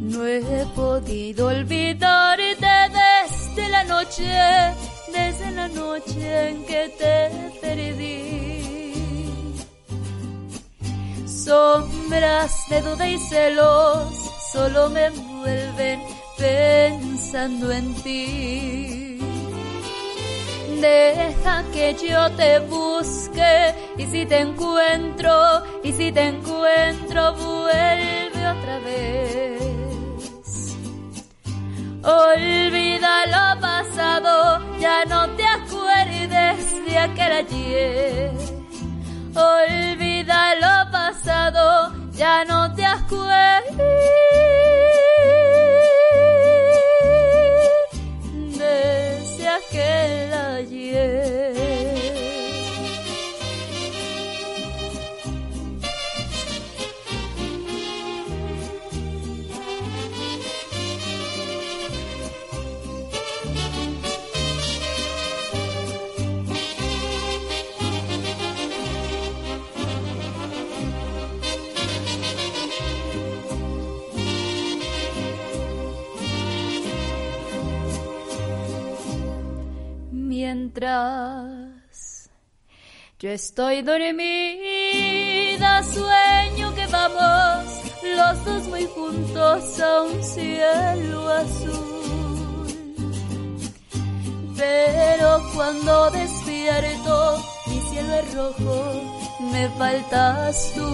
[0.01, 2.57] No he podido olvidarte
[2.99, 4.25] desde la noche,
[5.13, 7.31] desde la noche en que te
[7.61, 8.22] perdí.
[12.13, 14.15] De duda y celos
[14.53, 16.03] solo me envuelven
[16.37, 19.19] pensando en ti.
[20.79, 28.79] Deja que yo te busque y si te encuentro, y si te encuentro, vuelve otra
[28.81, 29.63] vez.
[32.03, 38.33] Olvida lo pasado, ya no te acuerdes de aquel ayer.
[39.35, 44.62] Olvida lo pasado, ya no te acuerdes
[80.75, 81.69] Yo
[83.21, 87.67] estoy dormida, sueño que vamos
[88.03, 92.73] los dos muy juntos a un cielo azul.
[94.57, 99.03] Pero cuando despierto, mi cielo es rojo,
[99.53, 100.89] me faltas tú.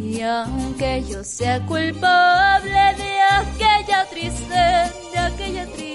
[0.00, 5.89] Y aunque yo sea culpable de aquella triste, de aquella triste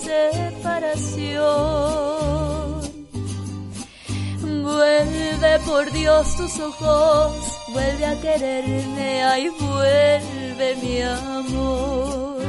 [0.00, 1.22] separación,
[4.62, 12.42] vuelve por Dios tus ojos, vuelve a quererme, ay, vuelve mi amor.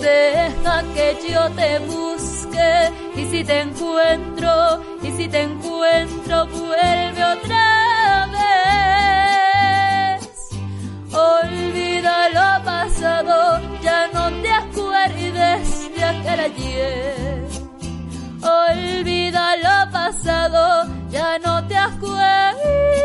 [0.00, 2.92] Deja que yo te busque.
[3.16, 8.28] Y si te encuentro, y si te encuentro, vuelve otra
[10.16, 10.28] vez.
[11.12, 13.60] Olvida lo pasado,
[16.26, 17.46] acuerdes de aquel ayer.
[18.42, 22.95] Olvida lo pasado, ya no te acuerdes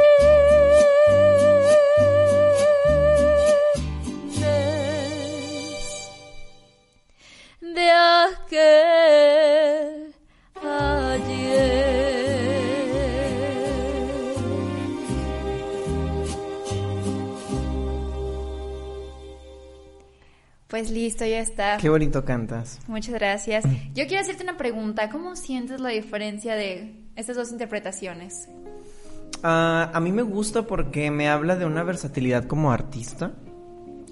[20.82, 21.78] Pues listo, ya está.
[21.78, 22.80] Qué bonito cantas.
[22.88, 23.66] Muchas gracias.
[23.94, 25.12] Yo quiero hacerte una pregunta.
[25.12, 28.50] ¿Cómo sientes la diferencia de estas dos interpretaciones?
[29.44, 33.32] Ah, a mí me gusta porque me habla de una versatilidad como artista.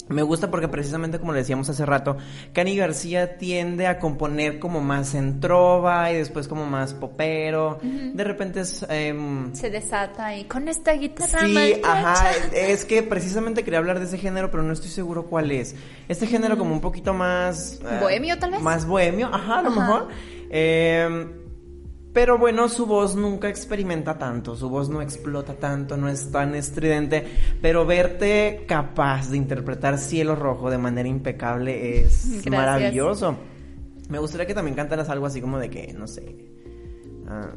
[0.10, 2.18] Me gusta porque precisamente como le decíamos hace rato,
[2.54, 7.80] Cani García tiende a componer como más en trova y después como más popero.
[7.82, 8.86] De repente es...
[8.90, 14.06] em, Se desata y con esta guitarra Sí, ajá, es que precisamente quería hablar de
[14.06, 15.76] ese género, pero no estoy seguro cuál es.
[16.08, 17.80] Este género como un poquito más...
[17.84, 18.62] eh, ¿Bohemio, tal vez?
[18.62, 19.80] Más bohemio, ajá, a lo Ajá.
[19.80, 20.08] mejor.
[20.50, 21.28] Eh,
[22.20, 26.54] pero bueno, su voz nunca experimenta tanto, su voz no explota tanto, no es tan
[26.54, 27.26] estridente,
[27.62, 32.54] pero verte capaz de interpretar Cielo Rojo de manera impecable es Gracias.
[32.54, 33.38] maravilloso.
[34.10, 36.36] Me gustaría que también cantaras algo así como de que, no sé...
[37.30, 37.52] ah,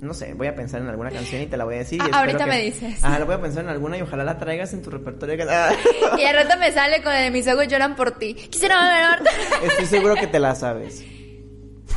[0.00, 2.00] no sé, voy a pensar en alguna canción y te la voy a decir.
[2.02, 2.98] y Ah, ahorita que- me dices.
[3.04, 5.46] Ah, la voy a pensar en alguna y ojalá la traigas en tu repertorio.
[5.48, 5.70] Ah,
[6.18, 8.34] Y al rato me sale con el de mis ojos lloran por ti.
[8.34, 9.16] Quisiera.
[9.62, 11.04] Estoy seguro que te la sabes.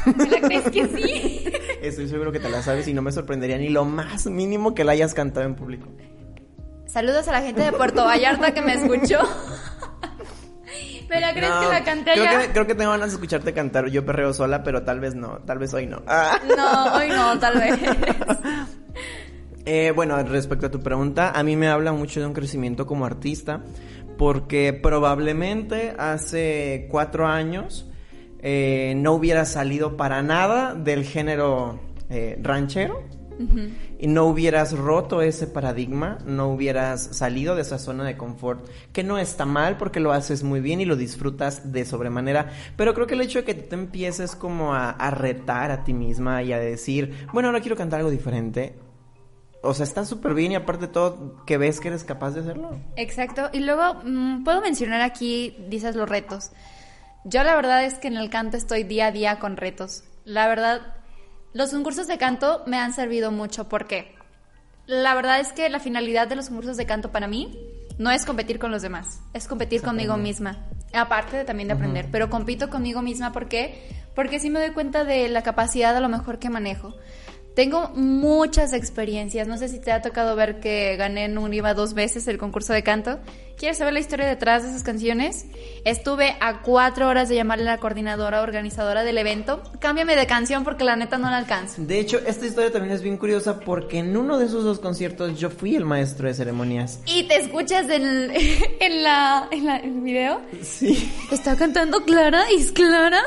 [0.06, 1.46] ¿La crees que sí?
[1.84, 4.84] Estoy seguro que te la sabes y no me sorprendería ni lo más mínimo que
[4.86, 5.90] la hayas cantado en público.
[6.86, 9.20] Saludos a la gente de Puerto Vallarta que me escuchó.
[11.10, 12.42] ¿Me la crees No, que la canté creo allá?
[12.42, 15.40] que, creo que tengo ganas de escucharte cantar Yo perreo sola, pero tal vez no.
[15.46, 16.02] Tal vez hoy no.
[16.08, 16.40] Ah.
[16.56, 17.80] No, hoy no, tal vez.
[19.66, 23.06] Eh, bueno, respecto a tu pregunta, a mí me habla mucho de un crecimiento como
[23.06, 23.64] artista,
[24.18, 27.90] porque probablemente hace cuatro años
[28.44, 31.80] eh, no hubiera salido para nada del género
[32.10, 33.02] eh, ranchero.
[33.98, 39.04] y no hubieras roto ese paradigma, no hubieras salido de esa zona de confort, que
[39.04, 43.08] no está mal porque lo haces muy bien y lo disfrutas de sobremanera, pero creo
[43.08, 46.54] que el hecho de que te empieces como a, a retar a ti misma y
[46.54, 48.76] a decir, bueno, ahora quiero cantar algo diferente,
[49.64, 52.42] o sea, está súper bien y aparte de todo, que ves que eres capaz de
[52.42, 52.78] hacerlo.
[52.98, 53.50] Exacto.
[53.54, 56.52] Y luego, mm, puedo mencionar aquí, dices los retos.
[57.26, 60.04] Yo la verdad es que en el canto estoy día a día con retos.
[60.26, 60.82] La verdad,
[61.54, 64.14] los concursos de canto me han servido mucho porque
[64.88, 67.58] la verdad es que la finalidad de los concursos de canto para mí
[67.98, 70.66] no es competir con los demás, es competir conmigo misma.
[70.94, 73.90] Aparte de también de aprender, pero compito conmigo misma ¿por qué?
[74.16, 76.94] Porque sí me doy cuenta de la capacidad a lo mejor que manejo.
[77.56, 79.48] Tengo muchas experiencias.
[79.48, 82.74] No sé si te ha tocado ver que gané en Univa dos veces el concurso
[82.74, 83.20] de canto.
[83.58, 85.46] ¿Quieres saber la historia detrás de esas canciones?
[85.86, 89.62] Estuve a cuatro horas de llamarle a la coordinadora organizadora del evento.
[89.80, 91.84] Cámbiame de canción porque la neta no la alcanzo.
[91.84, 95.40] De hecho, esta historia también es bien curiosa porque en uno de esos dos conciertos
[95.40, 97.00] yo fui el maestro de ceremonias.
[97.06, 98.32] ¿Y te escuchas en,
[98.80, 100.42] en, la, en, la, en el video?
[100.64, 101.12] Sí.
[101.32, 103.22] Está cantando Clara, ¿es Clara?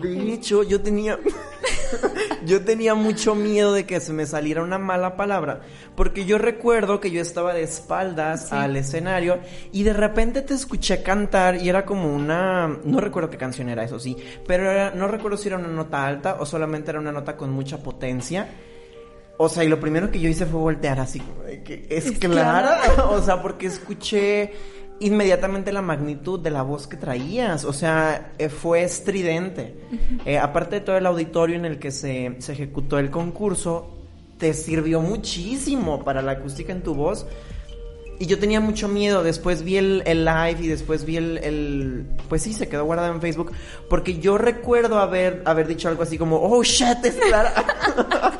[0.00, 1.18] De hecho, yo tenía...
[2.46, 5.60] yo tenía mucho miedo de que se me saliera una mala palabra,
[5.96, 9.38] porque yo recuerdo que yo estaba de espaldas al escenario
[9.72, 13.84] y de repente te escuché cantar y era como una, no recuerdo qué canción era
[13.84, 17.12] eso sí, pero era- no recuerdo si era una nota alta o solamente era una
[17.12, 18.48] nota con mucha potencia.
[19.36, 21.20] O sea, y lo primero que yo hice fue voltear así,
[21.64, 22.78] que es, clara.
[23.10, 24.52] o sea, porque escuché
[25.00, 27.64] inmediatamente la magnitud de la voz que traías.
[27.64, 29.76] O sea, eh, fue estridente.
[30.24, 33.94] Eh, aparte de todo el auditorio en el que se, se ejecutó el concurso,
[34.38, 37.26] te sirvió muchísimo para la acústica en tu voz.
[38.18, 42.06] Y yo tenía mucho miedo, después vi el, el live y después vi el, el-
[42.28, 43.52] Pues sí, se quedó guardado en Facebook.
[43.90, 47.52] Porque yo recuerdo haber, haber dicho algo así como, oh shit, es Clara.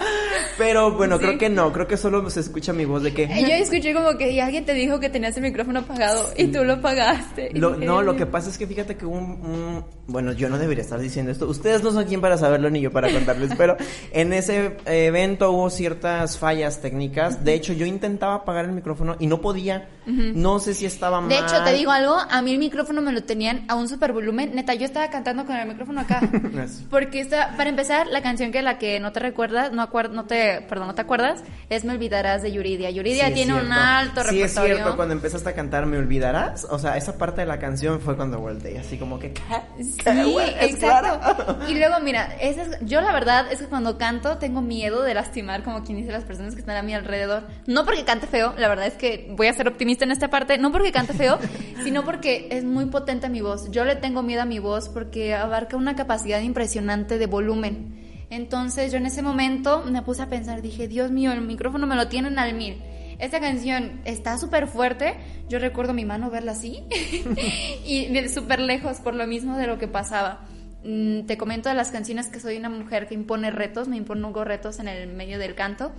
[0.58, 3.26] Pero bueno, creo que no, creo que solo se escucha mi voz de que...
[3.26, 6.74] Yo escuché como que alguien te dijo que tenías el micrófono apagado y tú lo
[6.74, 7.50] apagaste.
[7.52, 10.56] Y Lo- no, lo que pasa es que fíjate que un, un- Bueno, yo no
[10.58, 11.48] debería estar diciendo esto.
[11.48, 13.76] Ustedes no son quien para saberlo ni yo para contarles, pero
[14.12, 17.44] en ese evento hubo ciertas fallas técnicas.
[17.44, 19.63] De hecho, yo intentaba apagar el micrófono y no podía.
[19.68, 21.28] ella No sé si estaba mal.
[21.30, 24.12] De hecho, te digo algo, a mí el micrófono me lo tenían a un super
[24.12, 24.54] volumen.
[24.54, 26.20] Neta, yo estaba cantando con el micrófono acá.
[26.90, 30.24] Porque esta, para empezar, la canción que la que no te recuerdas, no, acuer- no
[30.26, 32.90] te, perdón, no te acuerdas, es Me olvidarás de Yuridia.
[32.90, 34.74] Yuridia Sí, tiene un alto Sí, es repertorio.
[34.76, 38.16] cierto, cuando empezaste a cantar Me Olvidarás, o sea, esa parte de la canción fue
[38.16, 39.32] cuando volteé, así como que...
[39.80, 40.50] Sí, ¿Qué, güey?
[40.60, 41.58] ¿Es exacto.
[41.68, 45.14] Y luego, mira, esa es- yo la verdad es que cuando canto tengo miedo de
[45.14, 47.44] lastimar, como quien dice, las personas que están a mi alrededor.
[47.66, 50.58] No porque cante feo, la verdad es que voy a ser optimista en esta parte,
[50.58, 51.38] no porque cante feo,
[51.84, 53.70] sino porque es muy potente mi voz.
[53.70, 58.26] Yo le tengo miedo a mi voz porque abarca una capacidad impresionante de volumen.
[58.30, 61.94] Entonces yo en ese momento me puse a pensar, dije, Dios mío, el micrófono me
[61.94, 62.82] lo tienen al mil.
[63.18, 65.14] Esta canción está súper fuerte.
[65.48, 66.82] Yo recuerdo mi mano verla así
[67.86, 70.40] y súper lejos por lo mismo de lo que pasaba.
[70.84, 74.44] Mm, Te comento de las canciones que soy una mujer que impone retos, me impongo
[74.44, 75.92] retos en el medio del canto.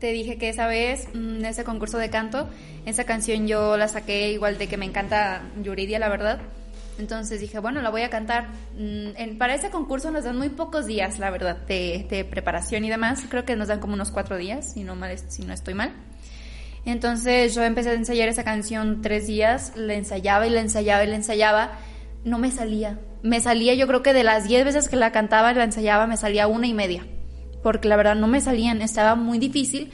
[0.00, 2.48] Te dije que esa vez, mm, ese concurso de canto,
[2.84, 6.38] esa canción yo la saqué igual de que me encanta Yuridia, la verdad.
[6.98, 8.48] Entonces dije, bueno, la voy a cantar.
[8.78, 12.84] Mm, en- para ese concurso nos dan muy pocos días, la verdad, de, de preparación
[12.84, 13.24] y demás.
[13.28, 15.92] Creo que nos dan como unos cuatro días, si no, mal, si no estoy mal.
[16.84, 21.08] Entonces yo empecé a ensayar esa canción tres días, la ensayaba y la ensayaba y
[21.08, 21.72] la ensayaba.
[22.24, 22.98] No me salía.
[23.22, 26.06] Me salía, yo creo que de las diez veces que la cantaba y la ensayaba,
[26.06, 27.04] me salía una y media.
[27.66, 29.90] Porque la verdad no me salían, estaba muy difícil.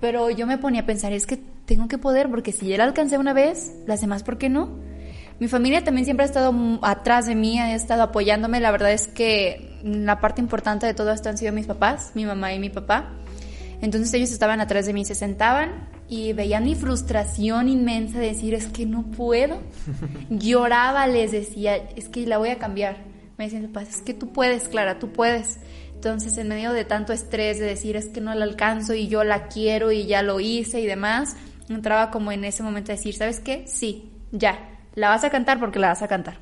[0.00, 2.84] Pero yo me ponía a pensar, es que tengo que poder, porque si ya la
[2.84, 4.70] alcancé una vez, las demás, ¿por qué no?
[5.38, 8.58] Mi familia también siempre ha estado atrás de mí, ha estado apoyándome.
[8.58, 12.24] La verdad es que la parte importante de todo esto han sido mis papás, mi
[12.24, 13.12] mamá y mi papá.
[13.82, 18.54] Entonces ellos estaban atrás de mí, se sentaban y veían mi frustración inmensa de decir,
[18.54, 19.60] es que no puedo.
[20.30, 22.96] Lloraba, les decía, es que la voy a cambiar.
[23.36, 25.58] Me decían, papás, es que tú puedes, Clara, tú puedes.
[26.00, 29.22] Entonces, en medio de tanto estrés de decir, es que no la alcanzo y yo
[29.22, 31.36] la quiero y ya lo hice y demás,
[31.68, 33.64] entraba como en ese momento de decir, ¿sabes qué?
[33.66, 36.38] Sí, ya, la vas a cantar porque la vas a cantar.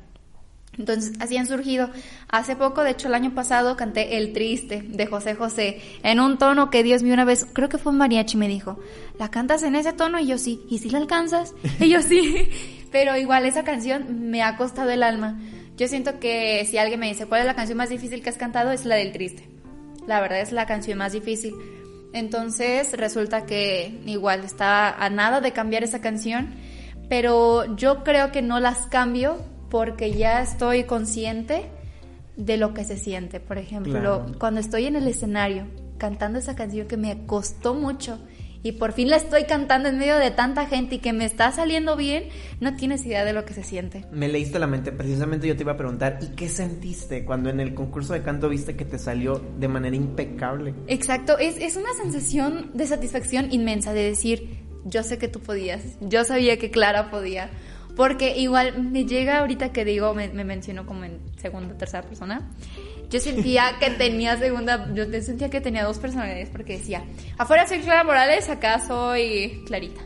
[0.77, 1.89] Entonces, así han surgido.
[2.29, 6.37] Hace poco, de hecho, el año pasado canté El Triste de José José en un
[6.37, 8.79] tono que Dios mío una vez, creo que fue un mariachi, me dijo,
[9.19, 10.21] ¿la cantas en ese tono?
[10.21, 10.61] Y yo sí.
[10.69, 11.53] ¿Y si la alcanzas?
[11.81, 12.47] Y yo sí.
[12.93, 15.37] Pero igual esa canción me ha costado el alma.
[15.79, 18.35] Yo siento que si alguien me dice, ¿cuál es la canción más difícil que has
[18.35, 18.71] cantado?
[18.71, 19.47] Es la del Triste.
[20.07, 21.55] La verdad es la canción más difícil.
[22.11, 26.49] Entonces resulta que igual estaba a nada de cambiar esa canción,
[27.07, 29.37] pero yo creo que no las cambio
[29.69, 31.69] porque ya estoy consciente
[32.35, 33.39] de lo que se siente.
[33.39, 34.25] Por ejemplo, Claro.
[34.37, 35.65] cuando estoy en el escenario
[35.97, 38.19] cantando esa canción que me costó mucho
[38.63, 41.51] y por fin la estoy cantando en medio de tanta gente y que me está
[41.51, 42.25] saliendo bien,
[42.59, 44.05] no tienes idea de lo que se siente.
[44.11, 47.59] Me leíste la mente, precisamente yo te iba a preguntar, ¿y qué sentiste cuando en
[47.59, 50.73] el concurso de canto viste que te salió de manera impecable?
[50.87, 55.81] Exacto, es, es una sensación de satisfacción inmensa de decir, yo sé que tú podías,
[56.01, 57.49] yo sabía que Clara podía.
[57.95, 62.03] Porque igual me llega ahorita que digo, me, me menciono como en segunda o tercera
[62.03, 62.49] persona.
[63.09, 67.03] Yo sentía que tenía segunda, yo sentía que tenía dos personalidades porque decía,
[67.37, 70.01] afuera soy Clara Morales, acá soy Clarita.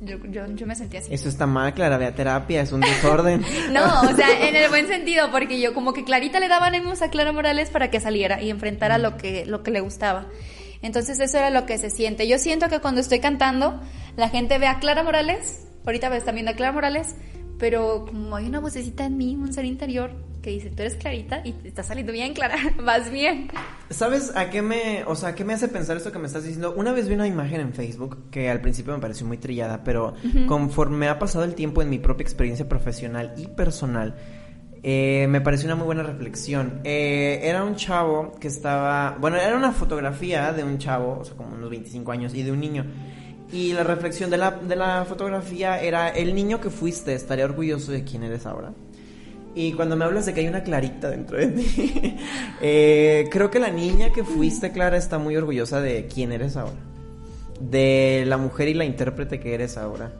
[0.00, 1.12] Yo, yo, yo me sentía así.
[1.12, 3.44] Eso está mal, Clara, ve a terapia, es un desorden.
[3.72, 7.02] no, o sea, en el buen sentido, porque yo como que Clarita le daba ánimos
[7.02, 10.26] a Clara Morales para que saliera y enfrentara lo que, lo que le gustaba.
[10.82, 12.28] Entonces eso era lo que se siente.
[12.28, 13.80] Yo siento que cuando estoy cantando,
[14.16, 17.16] la gente ve a Clara Morales, ahorita ves también a Clara Morales,
[17.58, 20.12] pero como hay una vocecita en mí, un ser interior,
[20.44, 23.48] que dice, tú eres clarita y te está saliendo bien, Clara, vas bien.
[23.88, 26.74] ¿Sabes a qué me, o sea, qué me hace pensar esto que me estás diciendo?
[26.76, 30.14] Una vez vi una imagen en Facebook que al principio me pareció muy trillada, pero
[30.46, 34.16] conforme ha pasado el tiempo en mi propia experiencia profesional y personal,
[34.82, 36.80] eh, me pareció una muy buena reflexión.
[36.84, 41.36] Eh, era un chavo que estaba, bueno, era una fotografía de un chavo, o sea,
[41.36, 42.84] como unos 25 años, y de un niño.
[43.50, 47.92] Y la reflexión de la, de la fotografía era, el niño que fuiste, estaría orgulloso
[47.92, 48.74] de quién eres ahora.
[49.54, 52.16] Y cuando me hablas de que hay una clarita dentro de ti,
[52.60, 56.80] eh, creo que la niña que fuiste, Clara, está muy orgullosa de quién eres ahora.
[57.60, 60.12] De la mujer y la intérprete que eres ahora.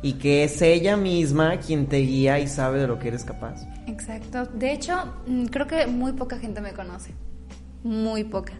[0.00, 3.66] Y que es ella misma quien te guía y sabe de lo que eres capaz.
[3.86, 4.46] Exacto.
[4.46, 7.12] De hecho, mm, creo que muy poca gente me conoce.
[7.82, 8.54] Muy poca.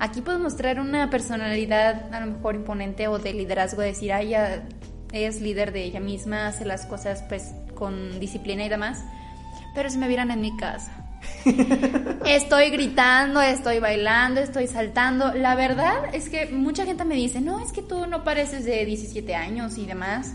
[0.00, 4.64] Aquí puedo mostrar una personalidad a lo mejor imponente o de liderazgo, decir, ah, ella
[5.12, 9.04] es líder de ella misma, hace las cosas pues con disciplina y demás
[9.74, 10.92] pero si me vieran en mi casa.
[12.26, 15.32] estoy gritando, estoy bailando, estoy saltando.
[15.34, 18.84] La verdad es que mucha gente me dice, no, es que tú no pareces de
[18.84, 20.34] 17 años y demás.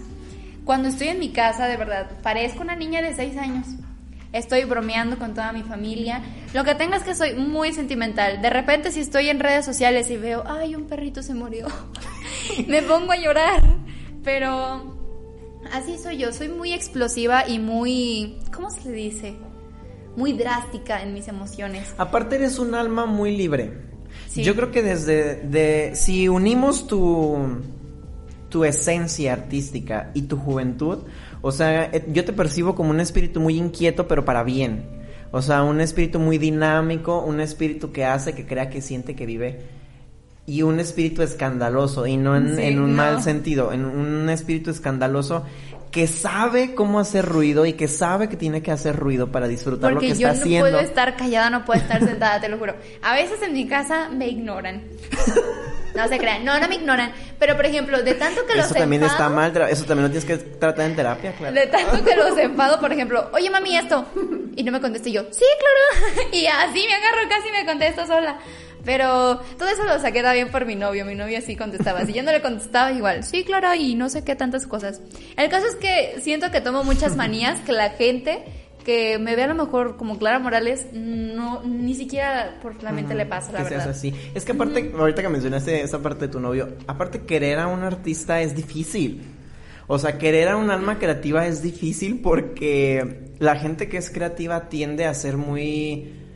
[0.65, 3.67] Cuando estoy en mi casa, de verdad, parezco una niña de 6 años.
[4.33, 6.21] Estoy bromeando con toda mi familia.
[6.53, 8.41] Lo que tengo es que soy muy sentimental.
[8.41, 11.67] De repente si estoy en redes sociales y veo, ay, un perrito se murió,
[12.67, 13.63] me pongo a llorar.
[14.23, 14.96] Pero
[15.73, 19.35] Así soy yo, soy muy explosiva y muy, ¿cómo se le dice?
[20.15, 21.93] Muy drástica en mis emociones.
[21.97, 23.73] Aparte eres un alma muy libre.
[24.35, 27.37] Yo creo que desde de si unimos tu
[28.49, 30.99] tu esencia artística y tu juventud,
[31.41, 34.85] o sea, eh, yo te percibo como un espíritu muy inquieto pero para bien.
[35.31, 39.25] O sea, un espíritu muy dinámico, un espíritu que hace, que crea, que siente, que
[39.25, 39.76] vive
[40.47, 45.45] y un espíritu escandaloso, y no en, un mal sentido, en un espíritu escandaloso
[45.91, 49.91] que sabe cómo hacer ruido y que sabe que tiene que hacer ruido para disfrutar
[49.91, 50.41] lo que está haciendo.
[50.41, 52.75] Porque yo no puedo estar callada, no puedo estar sentada, te lo juro.
[53.01, 54.83] A veces en mi casa me ignoran.
[55.95, 57.11] No se crean, no, no me ignoran.
[57.39, 60.25] Pero por ejemplo, de tanto que los Eso también está mal, eso también lo tienes
[60.25, 61.55] que tratar en terapia, claro.
[61.55, 64.05] De tanto que los enfado, por ejemplo, oye mami, esto.
[64.55, 66.29] Y no me contesté yo, sí, claro.
[66.31, 68.37] Y así me agarro, casi me contesto sola.
[68.87, 71.03] Pero todo eso lo saqué también por mi novio.
[71.03, 72.05] Mi novio sí contestaba.
[72.05, 75.01] Si yo no le contestaba, igual, sí, claro, y no sé qué tantas cosas.
[75.35, 78.45] El caso es que siento que tomo muchas manías que la gente
[78.85, 83.13] que me ve a lo mejor como Clara Morales, no, ni siquiera por la mente
[83.13, 83.89] le pasa, la verdad.
[83.89, 84.13] así.
[84.33, 87.83] Es que aparte, ahorita que mencionaste esa parte de tu novio, aparte querer a un
[87.83, 89.21] artista es difícil.
[89.87, 94.69] O sea, querer a un alma creativa es difícil porque la gente que es creativa
[94.69, 96.26] tiende a ser muy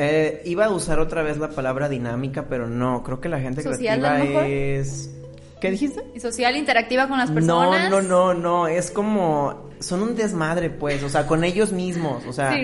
[0.00, 3.64] eh, iba a usar otra vez la palabra dinámica, pero no, creo que la gente
[3.64, 5.10] creativa es...
[5.60, 6.04] ¿Qué dijiste?
[6.14, 7.90] ¿Y social, interactiva con las personas?
[7.90, 9.66] No, no, no, no, es como...
[9.80, 12.56] Son un desmadre, pues, o sea, con ellos mismos, o sea,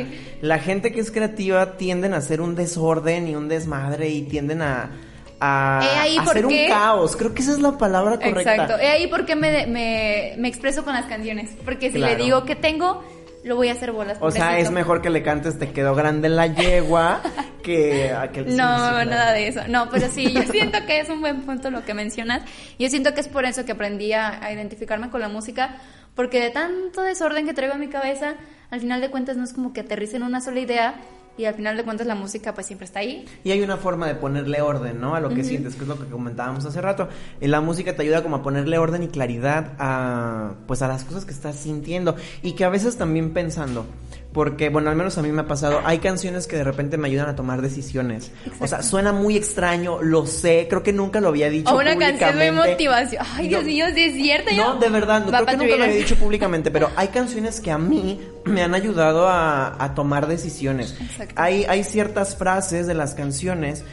[0.42, 4.62] la gente que es creativa tienden a hacer un desorden y un desmadre y tienden
[4.62, 4.92] a...
[5.40, 5.80] A,
[6.20, 7.16] hacer un caos.
[7.16, 8.54] Creo que esa es la palabra correcta.
[8.54, 8.78] Exacto.
[8.78, 11.50] He ahí porque me, me, me, expreso con las canciones.
[11.64, 13.04] Porque si le digo que tengo,
[13.44, 14.18] lo voy a hacer bolas.
[14.20, 17.20] O sea, es mejor que le cantes Te quedó grande la yegua
[17.62, 18.56] que aquel...
[18.56, 19.60] No, nada de eso.
[19.68, 22.42] No, pero sí, yo siento que es un buen punto lo que mencionas.
[22.78, 25.76] Yo siento que es por eso que aprendí a, identificarme con la música,
[26.14, 28.34] porque de tanto desorden que traigo en mi cabeza,
[28.70, 30.94] al final de cuentas no es como que aterrice en una sola idea,
[31.36, 33.24] y al final de cuentas la música pues siempre está ahí.
[33.42, 35.14] Y hay una forma de ponerle orden, ¿no?
[35.14, 37.08] A lo que sientes, que es lo que comentábamos hace rato.
[37.40, 41.04] Y la música te ayuda como a ponerle orden y claridad a pues a las
[41.04, 43.86] cosas que estás sintiendo y que a veces también pensando.
[44.34, 47.06] Porque, bueno, al menos a mí me ha pasado, hay canciones que de repente me
[47.06, 48.32] ayudan a tomar decisiones.
[48.58, 51.96] O sea, suena muy extraño, lo sé, creo que nunca lo había dicho o una
[51.96, 53.24] canción de motivación.
[53.32, 54.50] Ay, Dios mío, es cierto.
[54.56, 57.78] No, de verdad, creo que nunca lo había dicho públicamente, pero hay canciones que a
[57.78, 60.98] mí me han ayudado a, a tomar decisiones.
[61.36, 63.84] Hay, hay ciertas frases de las canciones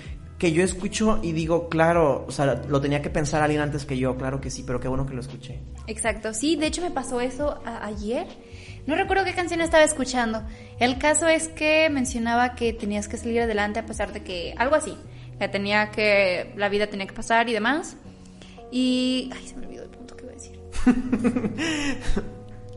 [0.42, 3.96] que yo escucho y digo, claro, o sea, lo tenía que pensar alguien antes que
[3.96, 5.60] yo, claro que sí, pero qué bueno que lo escuché.
[5.86, 8.26] Exacto, sí, de hecho me pasó eso a- ayer.
[8.88, 10.42] No recuerdo qué canción estaba escuchando.
[10.80, 14.74] El caso es que mencionaba que tenías que salir adelante a pesar de que algo
[14.74, 14.98] así,
[15.38, 17.96] que tenía que la vida tenía que pasar y demás.
[18.72, 20.60] Y ay, se me olvidó el punto que iba a decir.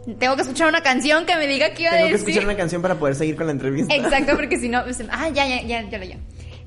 [0.18, 2.28] Tengo que escuchar una canción que me diga qué iba a Tengo que decir.
[2.28, 3.94] escuchar una canción para poder seguir con la entrevista.
[3.94, 6.18] Exacto, porque si no, se- ah, ya, ya, ya, ya, ya.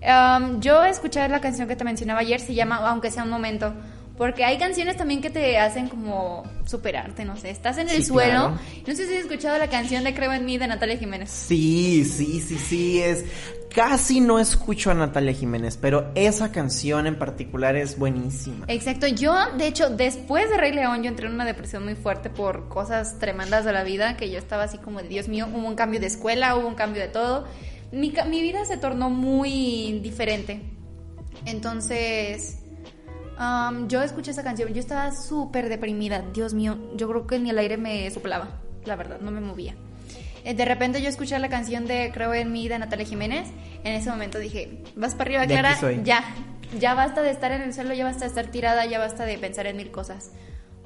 [0.02, 3.74] Um, yo escuché la canción que te mencionaba ayer, se llama Aunque sea un momento,
[4.18, 8.04] porque hay canciones también que te hacen como superarte, no sé, estás en el Sí,
[8.06, 8.32] suelo.
[8.32, 8.60] claro.
[8.88, 11.30] No sé si has escuchado la canción de Creo en mí de Natalia Jiménez.
[11.32, 13.26] Sí, sí, sí, sí, es...
[13.76, 18.66] Casi no escucho a Natalia Jiménez, pero esa canción en particular es buenísima.
[18.70, 22.30] Exacto, yo de hecho después de Rey León yo entré en una depresión muy fuerte
[22.32, 25.68] por cosas tremendas de la vida, que yo estaba así como de Dios mío, hubo
[25.68, 27.46] un cambio de escuela, hubo un cambio de todo.
[27.92, 30.62] Mi, mi vida se tornó muy diferente.
[31.46, 32.60] Entonces,
[33.88, 37.58] yo escuché esa canción, yo estaba súper deprimida, Dios mío, yo creo que ni el
[37.60, 39.76] aire me soplaba, la verdad, no me movía.
[40.44, 43.50] Eh, De repente yo escuché la canción de Creo en mí de Natalia Jiménez.
[43.84, 46.24] En ese momento dije, vas para arriba, Clara, ya,
[46.80, 49.38] ya basta de estar en el suelo, ya basta de estar tirada, ya basta de
[49.38, 50.32] pensar en mil cosas.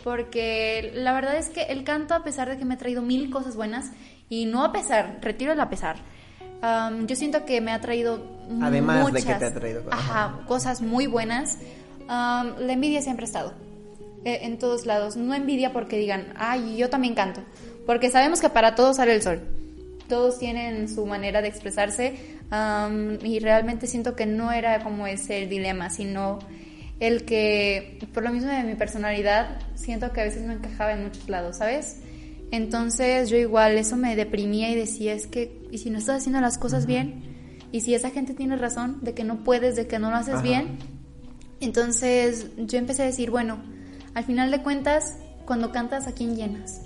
[0.03, 3.29] Porque la verdad es que el canto, a pesar de que me ha traído mil
[3.29, 3.91] cosas buenas,
[4.29, 5.97] y no a pesar, retiro el a pesar,
[6.61, 8.25] am, yo siento que me ha traído
[8.61, 9.99] Además de muchas, que te ha traído cosas.
[9.99, 11.57] ajá, cosas muy buenas.
[12.07, 13.53] am, la envidia siempre ha estado.
[14.23, 15.15] eh, en todos lados.
[15.15, 17.41] No envidia porque digan, ay, yo también canto.
[17.87, 19.39] Porque sabemos que para todos sale el sol.
[20.07, 25.41] Todos tienen su manera de expresarse am, y realmente siento que no era como ese
[25.43, 26.37] el dilema, sino
[26.99, 31.01] el que, por lo mismo de mi personalidad, siento que a veces no encajaba en
[31.03, 31.97] muchos lados, ¿sabes?
[32.51, 36.41] Entonces yo igual eso me deprimía y decía, es que, ¿y si no estás haciendo
[36.41, 37.23] las cosas bien?
[37.71, 40.35] ¿Y si esa gente tiene razón de que no puedes, de que no lo haces
[40.35, 40.43] Ajá.
[40.43, 40.77] bien?
[41.61, 43.61] Entonces yo empecé a decir, bueno,
[44.13, 46.81] al final de cuentas, cuando cantas, ¿a quién llenas?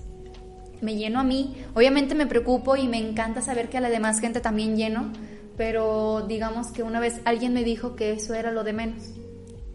[0.82, 1.56] Me lleno a mí.
[1.74, 5.12] Obviamente me preocupo y me encanta saber que a la demás gente también lleno,
[5.58, 9.04] pero digamos que una vez alguien me dijo que eso era lo de menos,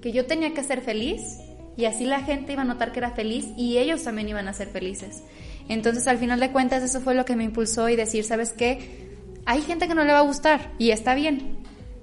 [0.01, 1.39] que yo tenía que ser feliz
[1.77, 4.53] y así la gente iba a notar que era feliz y ellos también iban a
[4.53, 5.23] ser felices.
[5.71, 9.09] Entonces al final de cuentas eso fue lo que me impulsó y decir, ¿sabes qué?
[9.47, 11.57] Hay gente que no le va a gustar y está bien.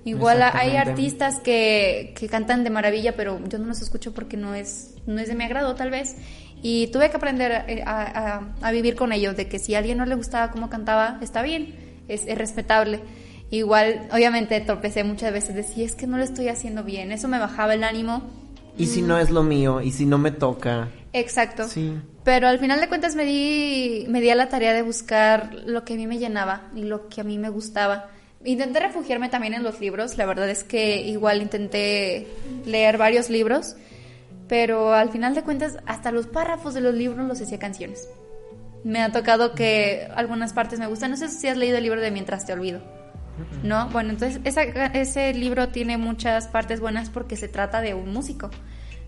[0.06, 4.56] Igual hay artistas que, que cantan de maravilla, pero yo no los escucho porque no
[4.56, 6.16] es, no es de mi agrado tal vez.
[6.64, 8.02] Y tuve que aprender eh, a,
[8.38, 11.20] a- a vivir con ello, de que si a alguien no le gustaba cómo cantaba,
[11.22, 11.76] está bien,
[12.08, 13.02] es, es respetable.
[13.52, 17.38] Igual, obviamente tropecé muchas veces, decía, es que no lo estoy haciendo bien, eso me
[17.38, 18.24] bajaba el ánimo.
[18.78, 20.88] Y si no es lo mío, y si no me toca.
[21.14, 21.68] Exacto.
[21.68, 21.98] Sí.
[22.24, 25.84] Pero al final de cuentas me di, me di a la tarea de buscar lo
[25.86, 28.10] que a mí me llenaba y lo que a mí me gustaba.
[28.44, 32.28] Intenté refugiarme también en los libros, la verdad es que igual intenté
[32.66, 33.76] leer varios libros,
[34.48, 38.08] pero al final de cuentas hasta los párrafos de los libros los hacía canciones.
[38.84, 42.00] Me ha tocado que algunas partes me gustan, no sé si has leído el libro
[42.00, 42.82] de Mientras te olvido.
[43.64, 43.88] ¿No?
[43.90, 48.50] Bueno, entonces esa- ese libro tiene muchas partes buenas porque se trata de un músico.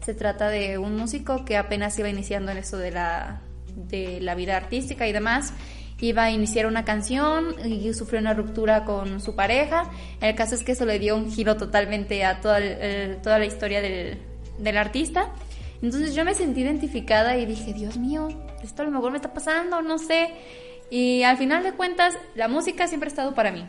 [0.03, 3.41] Se trata de un músico que apenas iba iniciando en eso de la,
[3.75, 5.53] de la vida artística y demás.
[6.01, 9.89] Iba a iniciar una canción y sufrió una ruptura con su pareja.
[10.21, 13.45] El caso es que eso le dio un giro totalmente a toda, el- toda la
[13.45, 14.17] historia del,
[14.57, 15.29] del artista.
[15.81, 18.29] Entonces yo me sentí identificada y dije, Dios mío,
[18.63, 20.29] esto a lo mejor me está pasando, no sé.
[20.89, 23.65] Y al final de cuentas, la música siempre ha estado para mí.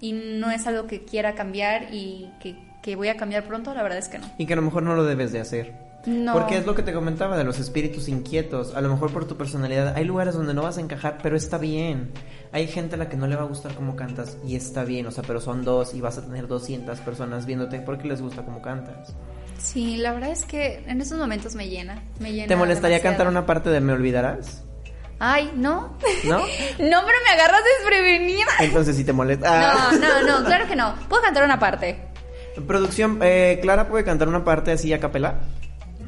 [0.00, 3.82] Y no es algo que quiera cambiar y que, que voy a cambiar pronto, la
[3.82, 4.26] verdad es que no.
[4.38, 5.88] Y que a lo mejor no lo debes de hacer.
[6.06, 6.32] No.
[6.32, 8.74] Porque es lo que te comentaba de los espíritus inquietos.
[8.74, 11.58] A lo mejor por tu personalidad hay lugares donde no vas a encajar, pero está
[11.58, 12.12] bien.
[12.52, 15.06] Hay gente a la que no le va a gustar cómo cantas y está bien,
[15.06, 18.42] o sea, pero son dos y vas a tener 200 personas viéndote porque les gusta
[18.42, 19.14] cómo cantas.
[19.58, 22.02] Sí, la verdad es que en esos momentos me llena.
[22.20, 23.16] Me llena ¿Te molestaría demasiado.
[23.16, 24.62] cantar una parte de Me olvidarás?
[25.18, 25.96] Ay, no.
[26.24, 26.38] ¿No?
[26.38, 26.46] no,
[26.78, 28.46] pero me agarras desprevenida.
[28.60, 29.74] Entonces si te molesta.
[29.74, 30.94] No, no, no, claro que no.
[31.08, 32.08] Puedo cantar una parte.
[32.66, 35.40] Producción, eh, Clara puede cantar una parte así a capela.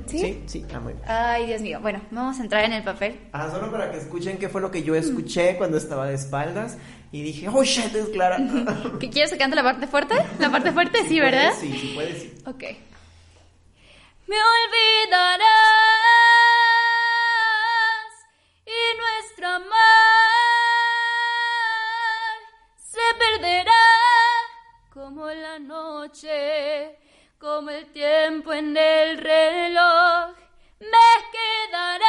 [0.06, 0.18] ¿Sí?
[0.18, 1.04] Sí, sí, ah, muy bien.
[1.08, 1.78] Ay, Dios mío.
[1.80, 3.20] Bueno, vamos a entrar en el papel.
[3.32, 6.78] Ah, solo para que escuchen qué fue lo que yo escuché cuando estaba de espaldas
[7.12, 8.38] y dije, oh shit, es Clara.
[9.00, 10.16] ¿Qué quieres que cante la parte fuerte?
[10.40, 11.52] La parte fuerte, sí, ¿verdad?
[11.60, 12.34] Sí, sí, puede, sí.
[12.44, 12.64] Ok.
[14.26, 15.46] Me olvidarás
[18.66, 19.70] y nuestro amor
[22.76, 23.79] se perderá
[25.10, 26.96] como la noche,
[27.36, 30.36] como el tiempo en el reloj,
[30.78, 32.06] me quedará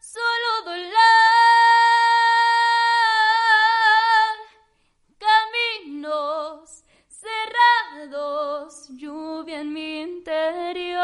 [0.00, 0.96] solo doblar
[5.18, 10.96] caminos cerrados, lluvia en mi interior.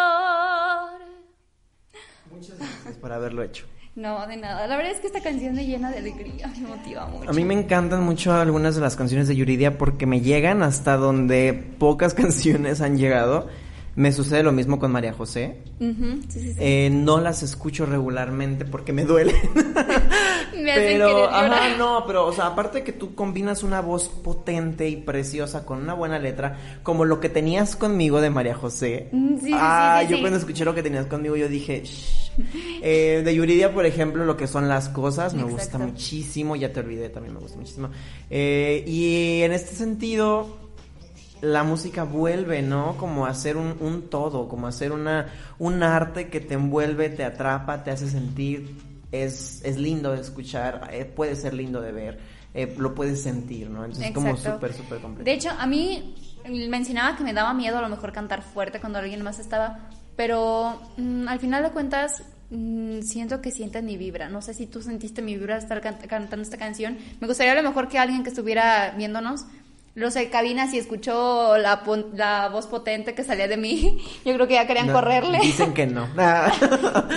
[2.31, 3.67] Muchas gracias por haberlo hecho.
[3.95, 4.66] No, de nada.
[4.66, 7.28] La verdad es que esta canción me llena de alegría, me motiva mucho.
[7.28, 10.97] A mí me encantan mucho algunas de las canciones de Yuridia porque me llegan hasta
[10.97, 13.49] donde pocas canciones han llegado.
[13.95, 15.59] Me sucede lo mismo con María José.
[15.78, 16.59] Ujú, sí, sí, sí.
[16.59, 19.36] Eh, no las escucho regularmente porque me duelen.
[20.63, 23.81] Me hacen pero, querer ajá, no, pero, o sea, aparte de que tú combinas una
[23.81, 28.55] voz potente y preciosa con una buena letra, como lo que tenías conmigo de María
[28.55, 29.09] José.
[29.13, 32.23] Mm, sí, sí, ah, sí, yo cuando escuché lo que tenías conmigo, yo dije, "Shh".
[32.83, 36.57] Eh, de Yuridia, por ejemplo, lo que son las cosas, me gusta muchísimo.
[36.57, 37.91] Ya te olvidé, también me gusta muchísimo.
[38.31, 40.57] Eh, y en este sentido,
[41.43, 42.97] la música vuelve, ¿no?
[42.97, 45.27] Como a ser un, un todo, como a ser una,
[45.59, 48.91] un arte que te envuelve, te atrapa, te hace sentir.
[49.13, 52.19] Es, es lindo de escuchar, eh, puede ser lindo de ver,
[52.55, 53.85] eh, lo puedes sentir, ¿no?
[53.85, 55.25] Entonces es como súper, súper completo.
[55.25, 56.15] De hecho, a mí
[56.49, 60.81] mencionaba que me daba miedo a lo mejor cantar fuerte cuando alguien más estaba, pero
[60.97, 64.29] mm, al final de cuentas mm, siento que sienten mi vibra.
[64.29, 66.97] No sé si tú sentiste mi vibra al estar can- cantando esta canción.
[67.21, 69.45] Me gustaría a lo mejor que alguien que estuviera viéndonos
[69.95, 71.82] los de cabina si escuchó la,
[72.14, 75.38] la voz potente que salía de mí, yo creo que ya querían No, correrle.
[75.40, 76.09] Dicen que no.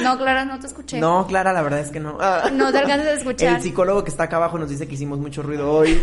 [0.03, 0.99] No, Clara, no te escuché.
[0.99, 2.17] no, Clara, la verdad es que no.
[2.19, 2.49] Ah.
[2.51, 3.55] No te alcanzas a escuchar.
[3.55, 5.95] El psicólogo que está acá abajo nos dice que hicimos mucho ruido hoy.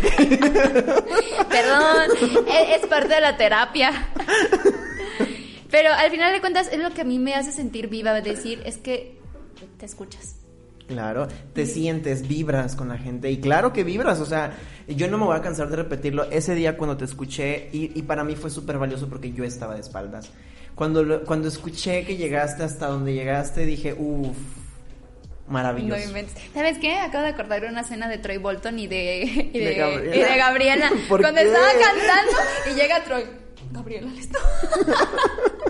[1.49, 2.09] Perdón,
[2.47, 4.09] es, es parte de la terapia.
[5.69, 8.61] Pero al final de cuentas es lo que a mí me hace sentir viva, decir,
[8.65, 9.17] es que
[9.77, 10.35] te escuchas.
[10.87, 14.51] Claro, te sientes, vibras con la gente y claro que vibras, o sea,
[14.87, 18.01] yo no me voy a cansar de repetirlo, ese día cuando te escuché y, y
[18.03, 20.29] para mí fue súper valioso porque yo estaba de espaldas.
[20.75, 24.35] Cuando, lo- cuando escuché que llegaste hasta donde llegaste dije, uff,
[25.47, 26.01] No maravilloso.
[26.53, 26.95] ¿Sabes qué?
[26.97, 29.23] Acabo de acordar de una escena de Troy Bolton y de,
[29.53, 30.15] y De de, Gabriela.
[30.15, 30.91] y de Gabriela.
[31.09, 31.47] ¿Por Cuando qué?
[31.47, 32.31] estaba cantando
[32.71, 33.23] y llega Troy.
[33.73, 34.39] Gabriela, ¿listo?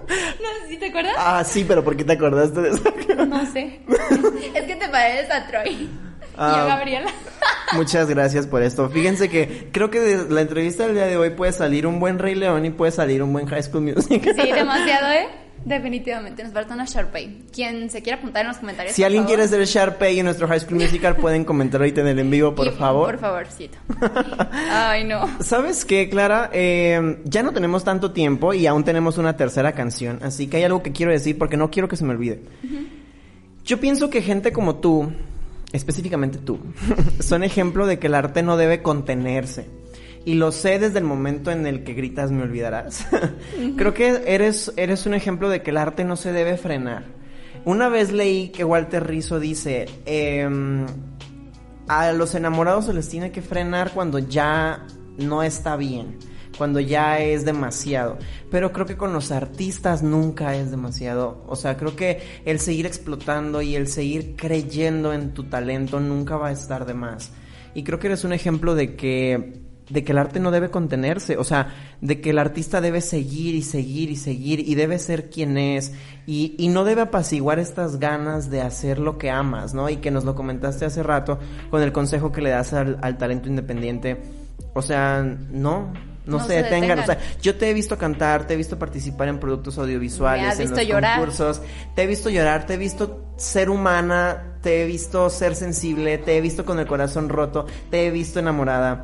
[0.09, 1.13] no sé si te acuerdas.
[1.17, 2.83] ah, sí, pero ¿por qué te acordaste de eso?
[3.27, 3.81] No sé.
[4.53, 5.69] es que te pareces a Troy.
[5.71, 5.89] y
[6.35, 6.57] Ah.
[6.61, 7.11] yo, Gabriela.
[7.73, 8.89] Muchas gracias por esto.
[8.89, 12.17] Fíjense que creo que de la entrevista del día de hoy puede salir un buen
[12.19, 14.23] Rey León y puede salir un buen High School Music.
[14.35, 15.27] Sí, demasiado, ¿eh?
[15.65, 17.43] Definitivamente, nos falta una Sharpay.
[17.53, 18.93] Quien se quiera apuntar en los comentarios.
[18.95, 19.37] Si alguien favor.
[19.37, 22.53] quiere ser Sharpay en nuestro High School Musical, pueden comentar ahorita en el en vivo,
[22.53, 23.11] por Y- favor.
[23.11, 23.77] Por favorcito.
[24.71, 25.27] Ay, no.
[25.41, 26.49] ¿Sabes qué, Clara?
[26.53, 30.63] Eh, ya no tenemos tanto tiempo y aún tenemos una tercera canción, así que hay
[30.63, 32.41] algo que quiero decir porque no quiero que se me olvide.
[33.65, 35.11] Yo pienso que gente como tú,
[35.71, 36.59] específicamente tú,
[37.19, 39.67] son ejemplo de que el arte no debe contenerse.
[40.25, 43.07] Y lo sé desde el momento en el que gritas me olvidarás.
[43.77, 47.03] Creo que eres, eres un ejemplo de que el arte no se debe frenar.
[47.65, 50.85] Una vez leí que Walter Rizzo dice, em,
[51.87, 54.85] a los enamorados se les tiene que frenar cuando ya
[55.17, 56.17] no está bien,
[56.57, 58.17] cuando ya es demasiado.
[58.49, 61.43] Pero creo que con los artistas nunca es demasiado.
[61.47, 66.37] O sea, creo que el seguir explotando y el seguir creyendo en tu talento nunca
[66.37, 67.31] va a estar de más.
[67.73, 71.37] Y creo que eres un ejemplo de que de que el arte no debe contenerse,
[71.37, 75.29] o sea, de que el artista debe seguir y seguir y seguir y debe ser
[75.29, 75.93] quien es
[76.25, 79.89] y, y no debe apaciguar estas ganas de hacer lo que amas, ¿no?
[79.89, 83.17] Y que nos lo comentaste hace rato con el consejo que le das al, al
[83.17, 84.21] talento independiente,
[84.73, 85.93] o sea, no.
[86.25, 88.79] No, No se, se detengan, o sea, yo te he visto cantar, te he visto
[88.79, 91.17] participar en productos audiovisuales, Me has en visto los llorar.
[91.19, 91.61] concursos,
[91.95, 96.37] te he visto llorar, te he visto ser humana, te he visto ser sensible, te
[96.37, 99.03] he visto con el corazón roto, te he visto enamorada.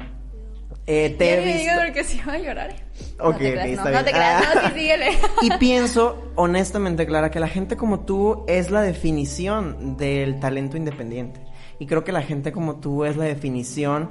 [0.91, 1.59] Eh, te he visto...
[1.59, 2.75] digas porque si va a llorar.
[3.19, 3.99] Ok, no te creas, está no, bien.
[3.99, 5.09] no te creas, no, sí, síguele.
[5.43, 11.41] Y pienso, honestamente, Clara, que la gente como tú es la definición del talento independiente.
[11.77, 14.09] Y creo que la gente como tú es la definición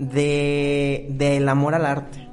[0.00, 2.28] de del amor al arte.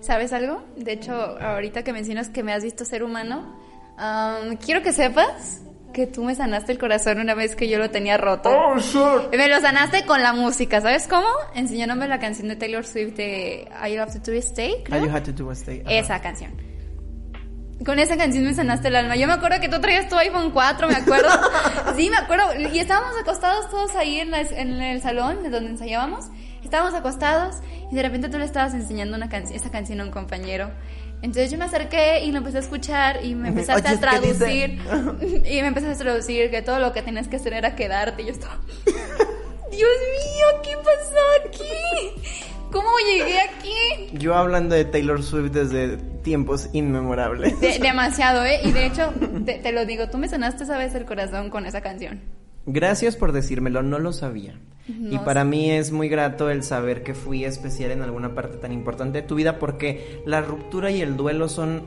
[0.00, 0.62] ¿Sabes algo?
[0.76, 3.56] De hecho, ahorita que mencionas que me has visto ser humano,
[3.96, 5.62] am, quiero que sepas
[5.92, 8.50] que tú me sanaste el corazón una vez que yo lo tenía roto.
[9.32, 11.26] Me lo sanaste con la música, ¿sabes cómo?
[11.54, 15.04] Enseñándome la canción de Taylor Swift de I Love to Stay, All creo.
[15.06, 15.80] you had to do was stay.
[15.84, 15.92] Ajá.
[15.94, 16.52] Esa canción.
[17.84, 19.16] Con esa canción me sanaste el alma.
[19.16, 21.28] Yo me acuerdo que tú traías tu iPhone 4, me acuerdo.
[21.96, 22.44] sí, me acuerdo.
[22.72, 26.26] Y estábamos acostados todos ahí en, la- en el salón de donde ensayábamos.
[26.62, 27.56] Estábamos acostados
[27.90, 30.70] y de repente tú le estabas enseñando una canción, esa canción a un compañero.
[31.22, 34.80] Entonces yo me acerqué y lo empecé a escuchar y me empezaste Oye, a traducir.
[35.46, 38.22] y me empezaste a traducir que todo lo que tenías que hacer era quedarte.
[38.22, 38.58] Y yo estaba...
[39.70, 42.42] Dios mío, ¿qué pasó aquí?
[42.70, 44.10] ¿Cómo llegué aquí?
[44.18, 47.58] Yo hablando de Taylor Swift desde tiempos inmemorables.
[47.60, 48.60] De- demasiado, ¿eh?
[48.64, 49.12] Y de hecho,
[49.46, 52.20] te, te lo digo, tú me sanaste esa vez el corazón con esa canción.
[52.66, 54.58] Gracias por decírmelo, no lo sabía.
[54.88, 58.72] y para mí es muy grato el saber que fui especial en alguna parte tan
[58.72, 61.82] importante de tu vida porque la ruptura y el duelo son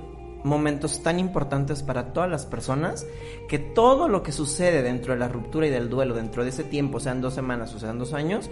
[0.45, 3.05] momentos tan importantes para todas las personas
[3.49, 6.63] que todo lo que sucede dentro de la ruptura y del duelo, dentro de ese
[6.63, 8.49] tiempo, sean dos semanas o sean dos años,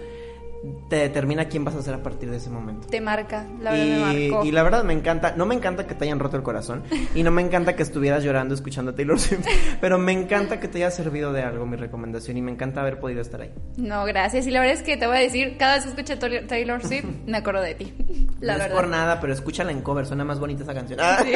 [0.88, 2.86] te determina quién vas a ser a partir de ese momento.
[2.88, 4.44] Te marca, la verdad me Y, marcó.
[4.46, 6.82] y la verdad me encanta, no me encanta que te hayan roto el corazón
[7.14, 9.46] y no me encanta que estuvieras llorando escuchando a Taylor Swift,
[9.80, 12.98] pero me encanta que te haya servido de algo mi recomendación y me encanta haber
[12.98, 13.50] podido estar ahí.
[13.76, 14.46] No, gracias.
[14.46, 16.82] Y la verdad es que te voy a decir, cada vez que escucho Taylor- Taylor
[16.86, 17.92] Swift, me acuerdo de ti.
[18.40, 18.66] La no verdad.
[18.76, 20.98] es por nada, pero escúchala en cover, suena más bonita esa canción.
[21.02, 21.18] Ah.
[21.24, 21.32] Sí.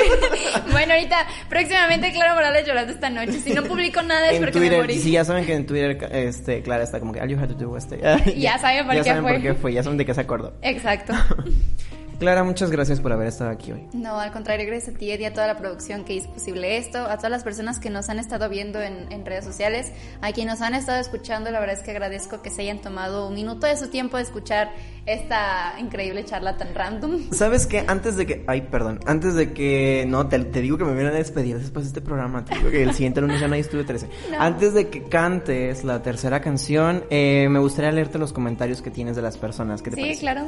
[0.73, 1.17] bueno, ahorita,
[1.49, 3.33] próximamente Clara Morales llorando esta noche.
[3.41, 4.99] Si no publico nada es en porque me Twitter, morí.
[4.99, 7.55] sí, ya saben que en Twitter, este, Clara está como que all you had to
[7.55, 8.01] do was stay.
[8.39, 9.33] Ya saben por ya qué saben fue.
[9.35, 10.53] por qué fue, ya saben de qué se acordó.
[10.63, 11.13] Exacto.
[12.19, 13.87] Clara, muchas gracias por haber estado aquí hoy.
[13.93, 16.99] No, al contrario, gracias a ti, Eddie, a toda la producción que hizo posible esto,
[16.99, 20.55] a todas las personas que nos han estado viendo en, en redes sociales, a quienes
[20.55, 23.67] nos han estado escuchando, la verdad es que agradezco que se hayan tomado un minuto
[23.69, 24.73] de su tiempo de escuchar
[25.07, 27.31] esta increíble charla tan random.
[27.33, 27.85] ¿Sabes qué?
[27.87, 28.45] Antes de que.
[28.47, 29.01] Ay, perdón.
[29.07, 30.05] Antes de que.
[30.07, 32.45] No, te, te digo que me vienen a despedir después de este programa.
[32.45, 34.07] Te digo que el siguiente lunes ya no hay estudio 13.
[34.33, 34.41] No.
[34.41, 39.17] Antes de que cantes la tercera canción, eh, me gustaría leerte los comentarios que tienes
[39.17, 39.81] de las personas.
[39.83, 40.21] ¿Qué te Sí, parece?
[40.21, 40.43] claro.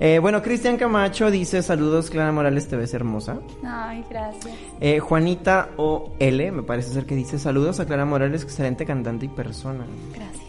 [0.00, 3.38] Eh, bueno, Cristian Camacho dice: Saludos, Clara Morales, te ves hermosa.
[3.64, 4.54] Ay, gracias.
[4.80, 9.28] Eh, Juanita O.L., me parece ser que dice: Saludos a Clara Morales, excelente cantante y
[9.28, 9.84] persona.
[10.14, 10.44] Gracias.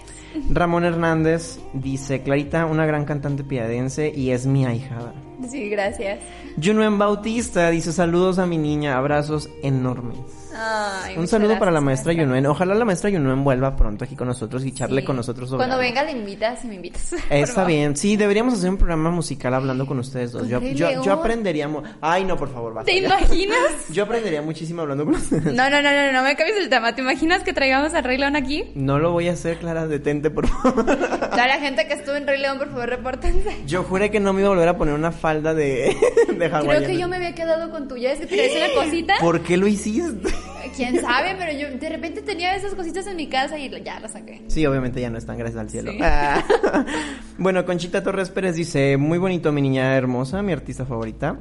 [0.49, 5.14] Ramón Hernández dice: Clarita, una gran cantante piadense y es mi ahijada.
[5.49, 6.20] Sí, gracias.
[6.62, 10.20] Junuen Bautista dice saludos a mi niña, abrazos enormes.
[10.56, 12.14] Ay, Un saludo gracias, para la maestra.
[12.14, 12.45] Yunuen.
[12.45, 15.08] Ojalá la maestra Yunuen vuelva pronto aquí con nosotros y charle Sí.
[15.08, 15.88] con nosotros sobre Cuando algo.
[15.88, 17.14] venga le invitas y me invitas.
[17.30, 20.47] Está bien, sí, deberíamos hacer un programa musical hablando con ustedes dos.
[20.47, 21.70] Yo, yo, yo aprendería...
[22.02, 22.91] Ay, no, por favor, basta.
[22.91, 23.58] ¿Te imaginas?
[23.91, 25.45] Yo aprendería muchísimo hablando con ustedes.
[25.54, 26.93] No, no, no, no, no me cambies el tema.
[26.95, 28.66] ¿Te imaginas que traigamos al Rey León aquí?
[28.76, 30.86] No lo voy a hacer, Clara, detente, por favor.
[30.86, 33.56] Toda la gente que estuvo en Rey León, por favor, repórtense.
[33.66, 35.95] Yo juré que no me iba a volver a poner una falda de,
[36.38, 38.12] de Creo que yo me había quedado con tuya.
[38.14, 39.14] Es que te una cosita.
[39.20, 40.30] ¿Por qué lo hiciste?
[40.76, 44.12] Quién sabe, pero yo de repente tenía esas cositas en mi casa y ya las
[44.14, 44.42] saqué.
[44.48, 45.92] Sí, obviamente ya no están, gracias al cielo.
[45.92, 46.00] Sí.
[46.02, 46.44] Ah.
[47.38, 51.40] bueno, Conchita Torres Pérez dice, muy bonito mi niña hermosa, mi artista favorita.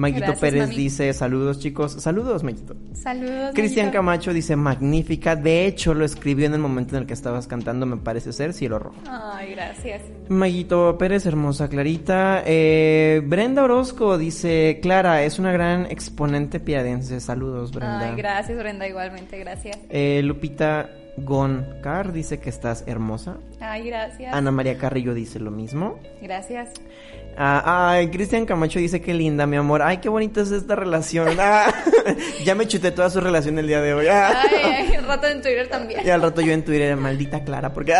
[0.00, 0.76] Maguito Gracias, Pérez mami.
[0.76, 2.74] dice, saludos chicos, saludos Maguito.
[2.94, 3.50] Saludos.
[3.54, 3.90] Cristian.
[3.90, 7.84] Camacho dice, magnífica, de hecho lo escribió en el momento en el que estabas cantando,
[7.84, 8.96] me parece ser Cielo Rojo.
[9.06, 10.00] Ay, gracias.
[10.28, 12.42] Maguito Pérez, hermosa Clarita.
[12.46, 18.08] Eh, Brenda Orozco dice, Clara, es una gran exponente piadense, saludos Brenda.
[18.10, 19.76] Ay, gracias, Brenda, igualmente, gracias.
[19.90, 20.88] Eh, Lupita
[21.24, 23.38] Goncar dice que estás hermosa.
[23.60, 24.32] Ay, gracias.
[24.32, 25.98] Ana María Carrillo dice lo mismo.
[26.22, 26.70] Gracias.
[27.36, 29.82] Ah, ay, Cristian Camacho dice que linda, mi amor.
[29.82, 31.38] Ay, qué bonita es esta relación.
[31.38, 31.72] Ah,
[32.44, 34.06] ya me chuté toda su relación el día de hoy.
[34.08, 34.42] Ah.
[34.42, 36.00] Ay, ay, rato en Twitter también.
[36.04, 37.94] Y al rato yo en Twitter, maldita Clara, porque...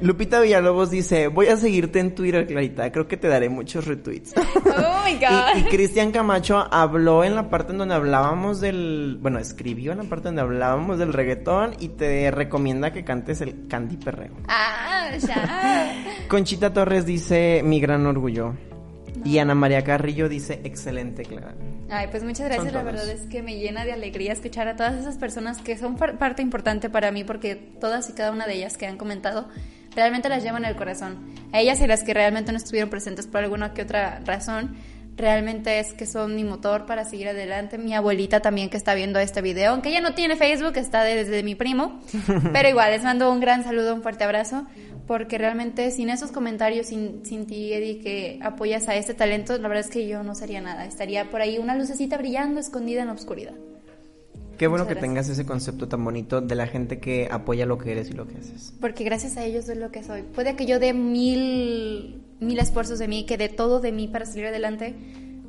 [0.00, 2.90] Lupita Villalobos dice, voy a seguirte en Twitter, Clarita.
[2.92, 4.34] Creo que te daré muchos retweets.
[4.76, 5.56] Oh my god.
[5.56, 9.18] Y, y Cristian Camacho habló en la parte en donde hablábamos del...
[9.20, 13.68] Bueno, escribió en la parte donde hablábamos del reggaetón y te recomienda que cantes el
[13.68, 14.32] Candy Perreo.
[14.48, 15.94] Ah, ya.
[16.28, 18.54] Conchita Torres dice, mi gran orgullo.
[19.24, 21.54] Y Ana María Carrillo dice, excelente, Clara.
[21.90, 22.72] Ay, pues muchas gracias.
[22.72, 25.96] La verdad es que me llena de alegría escuchar a todas esas personas que son
[25.96, 29.48] par- parte importante para mí porque todas y cada una de ellas que han comentado
[29.94, 31.34] realmente las llevan en el corazón.
[31.52, 34.76] A ellas y las que realmente no estuvieron presentes por alguna que otra razón,
[35.16, 37.78] realmente es que son mi motor para seguir adelante.
[37.78, 41.42] Mi abuelita también que está viendo este video, aunque ella no tiene Facebook, está desde
[41.42, 42.00] mi primo,
[42.52, 44.66] pero igual les mando un gran saludo, un fuerte abrazo,
[45.06, 49.68] porque realmente sin esos comentarios, sin, sin ti, Eddie, que apoyas a este talento, la
[49.68, 50.86] verdad es que yo no sería nada.
[50.86, 53.54] Estaría por ahí una lucecita brillando, escondida en la oscuridad.
[54.58, 57.78] Qué bueno Muchas que tengas ese concepto tan bonito de la gente que apoya lo
[57.78, 58.72] que eres y lo que haces.
[58.80, 60.22] Porque gracias a ellos soy lo que soy.
[60.22, 64.26] Puede que yo dé mil, mil esfuerzos de mí, que dé todo de mí para
[64.26, 64.94] salir adelante,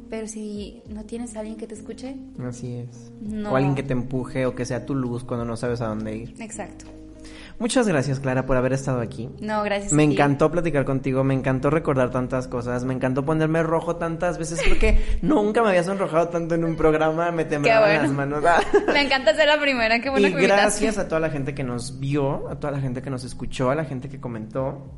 [0.09, 3.11] pero si no tienes a alguien que te escuche, Así es.
[3.21, 3.51] No.
[3.51, 6.15] O alguien que te empuje o que sea tu luz cuando no sabes a dónde
[6.15, 6.35] ir.
[6.39, 6.85] exacto.
[7.57, 9.29] Muchas gracias, Clara, por haber estado aquí.
[9.39, 9.93] No, gracias.
[9.93, 10.13] Me a ti.
[10.13, 14.99] encantó platicar contigo, me encantó recordar tantas cosas, me encantó ponerme rojo tantas veces porque
[15.21, 18.01] nunca me había sonrojado tanto en un programa, me temblaban bueno.
[18.01, 18.43] las manos.
[18.45, 18.59] Ah.
[18.93, 21.63] Me encanta ser la primera, qué bueno y que gracias a toda la gente que
[21.63, 24.91] nos vio, a toda la gente que nos escuchó, a la gente que comentó.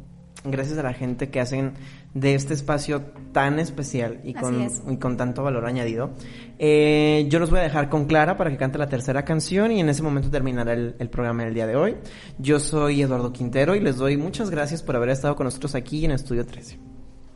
[0.44, 1.74] Gracias a la gente que hacen
[2.14, 4.82] de este espacio tan especial y con, es.
[4.88, 6.12] y con tanto valor añadido.
[6.60, 9.80] Eh, yo los voy a dejar con Clara para que cante la tercera canción y
[9.80, 11.96] en ese momento terminará el, el programa del día de hoy.
[12.38, 16.06] Yo soy Eduardo Quintero y les doy muchas gracias por haber estado con nosotros aquí
[16.06, 16.78] en Estudio 13.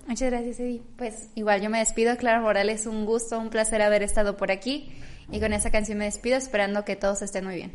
[0.07, 0.81] Muchas gracias, Eddie.
[0.97, 4.91] Pues igual yo me despido, Clara Morales, un gusto, un placer haber estado por aquí.
[5.31, 7.71] Y con esa canción me despido, esperando que todos estén muy bien.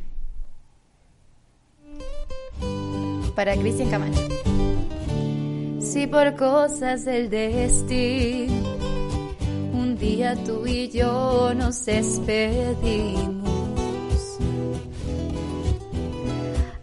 [3.35, 4.76] Para Cristian Camacho.
[5.97, 8.77] Si por cosas del destino
[9.73, 13.49] un día tú y yo nos despedimos.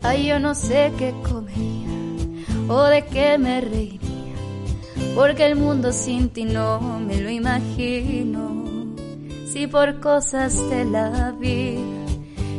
[0.01, 1.89] Ay, yo no sé qué comería
[2.67, 3.99] o de qué me reiría,
[5.13, 8.95] porque el mundo sin ti no me lo imagino.
[9.45, 12.07] Si por cosas de la vida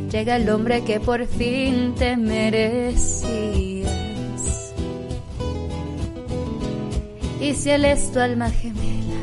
[0.09, 3.84] llega el hombre que por fin te merecías.
[7.45, 9.19] Y si él es tu alma gemela,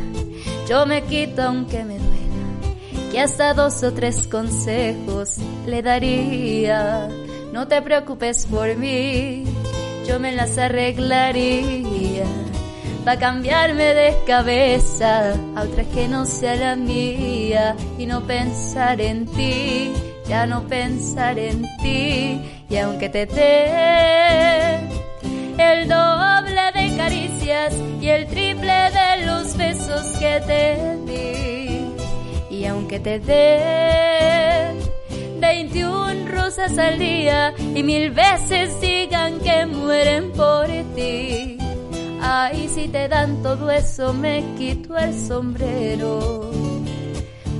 [0.68, 7.08] yo me quito aunque me duela, que hasta dos o tres consejos le daría.
[7.52, 9.42] No te preocupes por mí,
[10.06, 12.22] yo me las arreglaría.
[13.04, 19.00] Va a cambiarme de cabeza a otra que no sea la mía y no pensar
[19.00, 19.92] en ti,
[20.28, 22.40] ya no pensar en ti.
[22.70, 24.76] Y aunque te dé
[25.58, 30.66] el doble de caricias y el triple de los besos que te
[31.08, 34.70] di, y aunque te dé
[35.40, 41.58] 21 rosas al día y mil veces digan que mueren por ti.
[42.20, 46.52] Ay, si te dan todo eso me quito el sombrero.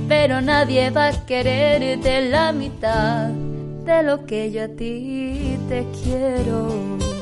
[0.07, 3.27] Pero nadie va a quererte la mitad
[3.87, 7.12] de lo que yo a ti te quiero.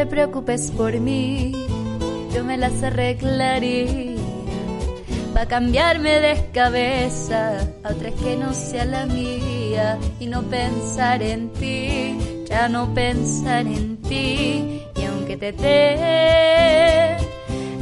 [0.00, 1.52] Te preocupes por mí,
[2.34, 4.16] yo me las arreglaría.
[5.36, 11.22] Va a cambiarme de cabeza a otra que no sea la mía y no pensar
[11.22, 12.16] en ti,
[12.48, 14.80] ya no pensar en ti.
[14.96, 17.16] Y aunque te dé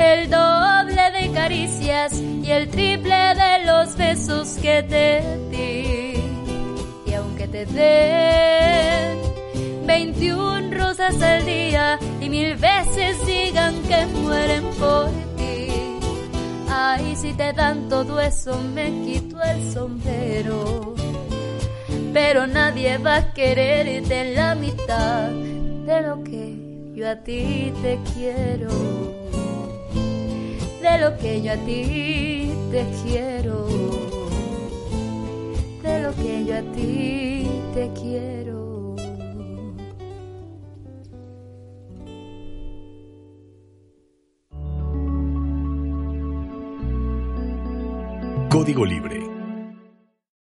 [0.01, 6.21] el doble de caricias y el triple de los besos que te di,
[7.07, 9.28] y aunque te dé
[9.89, 15.09] 21 rosas al día y mil veces digan que mueren por
[15.39, 15.71] ti.
[16.69, 20.95] Ay, si te dan todo eso me quito el sombrero.
[22.13, 26.55] Pero nadie va a quererte la mitad de lo que
[26.95, 28.69] yo a ti te quiero.
[30.83, 33.67] De lo que yo a ti te quiero.
[35.83, 38.48] De lo que yo a ti te quiero.
[48.59, 49.28] Código Libre